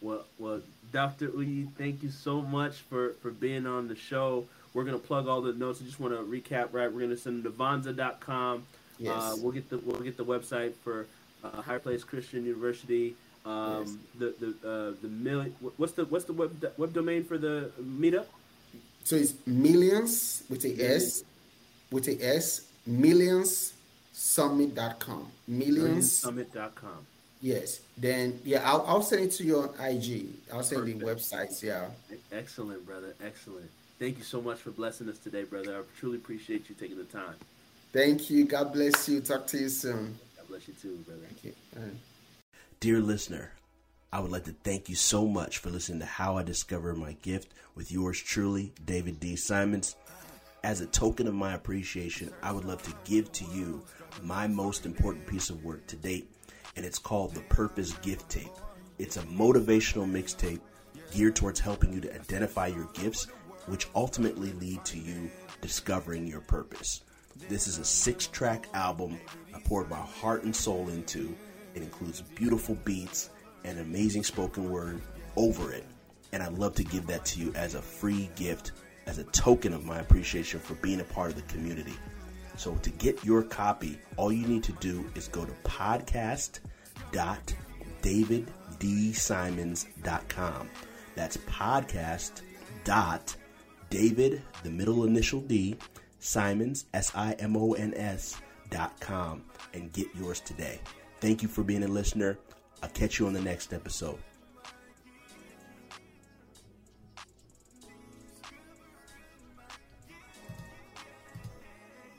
Well, 0.00 0.24
well, 0.38 0.60
Dr. 0.92 1.28
Uyi, 1.28 1.68
thank 1.78 2.02
you 2.02 2.10
so 2.10 2.42
much 2.42 2.78
for, 2.90 3.14
for 3.22 3.30
being 3.30 3.66
on 3.66 3.88
the 3.88 3.94
show. 3.96 4.46
We're 4.74 4.84
gonna 4.84 4.98
plug 4.98 5.28
all 5.28 5.42
the 5.42 5.52
notes. 5.52 5.80
I 5.82 5.84
just 5.84 6.00
want 6.00 6.14
to 6.14 6.22
recap. 6.22 6.68
Right, 6.72 6.90
we're 6.92 7.00
gonna 7.00 7.16
send 7.16 7.44
them 7.44 7.52
to 7.52 7.58
Vonza.com. 7.58 8.64
Yes. 8.98 9.12
Uh, 9.14 9.36
we'll 9.38 9.52
get 9.52 9.68
the 9.68 9.78
we'll 9.78 10.00
get 10.00 10.16
the 10.16 10.24
website 10.24 10.74
for 10.74 11.06
uh, 11.44 11.62
Higher 11.62 11.78
Place 11.78 12.02
Christian 12.04 12.44
University. 12.44 13.14
Um, 13.44 13.84
yes. 13.84 13.96
The 14.18 14.34
the 14.40 14.48
uh, 14.68 14.92
the 15.02 15.08
million. 15.08 15.54
What's 15.76 15.92
the 15.92 16.06
what's 16.06 16.24
the 16.24 16.32
web 16.32 16.64
web 16.76 16.92
domain 16.92 17.24
for 17.24 17.38
the 17.38 17.70
meetup? 17.82 18.26
So 19.04 19.16
it's 19.16 19.34
millions 19.46 20.44
with 20.48 20.64
a 20.64 20.94
S 20.94 21.24
with 21.92 22.08
a 22.08 22.24
S, 22.24 22.62
millionssummit.com. 22.88 25.28
Millionssummit.com. 25.50 27.06
Yes. 27.40 27.80
Then, 27.98 28.40
yeah, 28.44 28.68
I'll, 28.68 28.84
I'll 28.86 29.02
send 29.02 29.24
it 29.24 29.32
to 29.32 29.42
you 29.44 29.58
on 29.60 29.70
IG. 29.80 30.26
I'll 30.52 30.62
send 30.62 30.82
Perfect. 30.82 31.00
the 31.00 31.06
websites. 31.06 31.60
Yeah. 31.62 31.86
Excellent, 32.32 32.86
brother. 32.86 33.14
Excellent. 33.24 33.70
Thank 34.02 34.18
you 34.18 34.24
so 34.24 34.42
much 34.42 34.58
for 34.58 34.72
blessing 34.72 35.08
us 35.08 35.18
today, 35.18 35.44
brother. 35.44 35.78
I 35.78 35.82
truly 36.00 36.16
appreciate 36.16 36.68
you 36.68 36.74
taking 36.74 36.98
the 36.98 37.04
time. 37.04 37.36
Thank 37.92 38.30
you. 38.30 38.44
God 38.44 38.72
bless 38.72 39.08
you. 39.08 39.20
Talk 39.20 39.46
to 39.46 39.58
you 39.58 39.68
soon. 39.68 40.18
God 40.36 40.48
bless 40.48 40.66
you 40.66 40.74
too, 40.74 40.96
brother. 41.06 41.20
Thank 41.28 41.44
you. 41.44 41.52
Right. 41.76 41.94
Dear 42.80 42.98
listener, 42.98 43.52
I 44.12 44.18
would 44.18 44.32
like 44.32 44.42
to 44.46 44.56
thank 44.64 44.88
you 44.88 44.96
so 44.96 45.24
much 45.24 45.58
for 45.58 45.70
listening 45.70 46.00
to 46.00 46.04
How 46.04 46.36
I 46.36 46.42
Discovered 46.42 46.98
My 46.98 47.12
Gift 47.22 47.52
with 47.76 47.92
yours 47.92 48.20
truly, 48.20 48.72
David 48.84 49.20
D. 49.20 49.36
Simons. 49.36 49.94
As 50.64 50.80
a 50.80 50.86
token 50.86 51.28
of 51.28 51.34
my 51.34 51.54
appreciation, 51.54 52.32
I 52.42 52.50
would 52.50 52.64
love 52.64 52.82
to 52.82 52.94
give 53.04 53.30
to 53.30 53.44
you 53.52 53.84
my 54.20 54.48
most 54.48 54.84
important 54.84 55.28
piece 55.28 55.48
of 55.48 55.62
work 55.62 55.86
to 55.86 55.94
date, 55.94 56.28
and 56.74 56.84
it's 56.84 56.98
called 56.98 57.34
the 57.36 57.40
Purpose 57.42 57.92
Gift 57.98 58.28
Tape. 58.28 58.50
It's 58.98 59.16
a 59.16 59.22
motivational 59.22 60.10
mixtape 60.10 60.58
geared 61.12 61.36
towards 61.36 61.60
helping 61.60 61.92
you 61.92 62.00
to 62.00 62.14
identify 62.14 62.66
your 62.66 62.88
gifts, 62.94 63.28
which 63.66 63.88
ultimately 63.94 64.52
lead 64.54 64.84
to 64.84 64.98
you 64.98 65.30
discovering 65.60 66.26
your 66.26 66.40
purpose. 66.40 67.02
This 67.48 67.66
is 67.66 67.78
a 67.78 67.84
six 67.84 68.26
track 68.26 68.68
album 68.74 69.18
I 69.54 69.60
poured 69.60 69.88
my 69.88 69.96
heart 69.96 70.44
and 70.44 70.54
soul 70.54 70.88
into. 70.88 71.34
It 71.74 71.82
includes 71.82 72.20
beautiful 72.20 72.76
beats 72.84 73.30
and 73.64 73.78
amazing 73.78 74.24
spoken 74.24 74.70
word 74.70 75.00
over 75.36 75.72
it. 75.72 75.84
And 76.32 76.42
I'd 76.42 76.52
love 76.52 76.74
to 76.76 76.84
give 76.84 77.06
that 77.06 77.24
to 77.26 77.40
you 77.40 77.52
as 77.54 77.74
a 77.74 77.82
free 77.82 78.30
gift 78.36 78.72
as 79.06 79.18
a 79.18 79.24
token 79.24 79.72
of 79.72 79.84
my 79.84 79.98
appreciation 79.98 80.60
for 80.60 80.74
being 80.76 81.00
a 81.00 81.04
part 81.04 81.30
of 81.30 81.36
the 81.36 81.42
community. 81.42 81.94
So 82.56 82.74
to 82.76 82.90
get 82.90 83.24
your 83.24 83.42
copy, 83.42 83.98
all 84.16 84.32
you 84.32 84.46
need 84.46 84.62
to 84.64 84.72
do 84.72 85.10
is 85.14 85.28
go 85.28 85.44
to 85.44 85.52
podcast.daviddsimons.com 85.64 87.58
daviddsimons.com. 88.02 90.68
That's 91.14 91.36
podcast 91.38 92.42
dot 92.84 93.36
David, 93.92 94.40
the 94.62 94.70
middle 94.70 95.04
initial 95.04 95.42
D, 95.42 95.76
Simons, 96.18 96.86
S 96.94 97.12
I 97.14 97.32
M 97.32 97.54
O 97.58 97.74
N 97.74 97.92
S 97.94 98.40
dot 98.70 98.98
com, 99.00 99.44
and 99.74 99.92
get 99.92 100.06
yours 100.18 100.40
today. 100.40 100.80
Thank 101.20 101.42
you 101.42 101.48
for 101.48 101.62
being 101.62 101.82
a 101.82 101.88
listener. 101.88 102.38
I'll 102.82 102.88
catch 102.88 103.18
you 103.18 103.26
on 103.26 103.34
the 103.34 103.40
next 103.42 103.74
episode. 103.74 104.18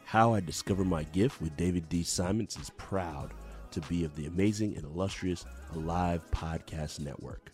How 0.06 0.36
I 0.36 0.42
Discover 0.42 0.86
My 0.86 1.02
Gift 1.06 1.42
with 1.42 1.58
David 1.58 1.90
D. 1.90 2.04
Simons 2.04 2.56
is 2.56 2.70
proud 2.78 3.34
to 3.72 3.82
be 3.82 4.04
of 4.04 4.16
the 4.16 4.28
amazing 4.28 4.76
and 4.76 4.86
illustrious 4.86 5.44
Alive 5.74 6.22
Podcast 6.30 7.00
Network. 7.00 7.52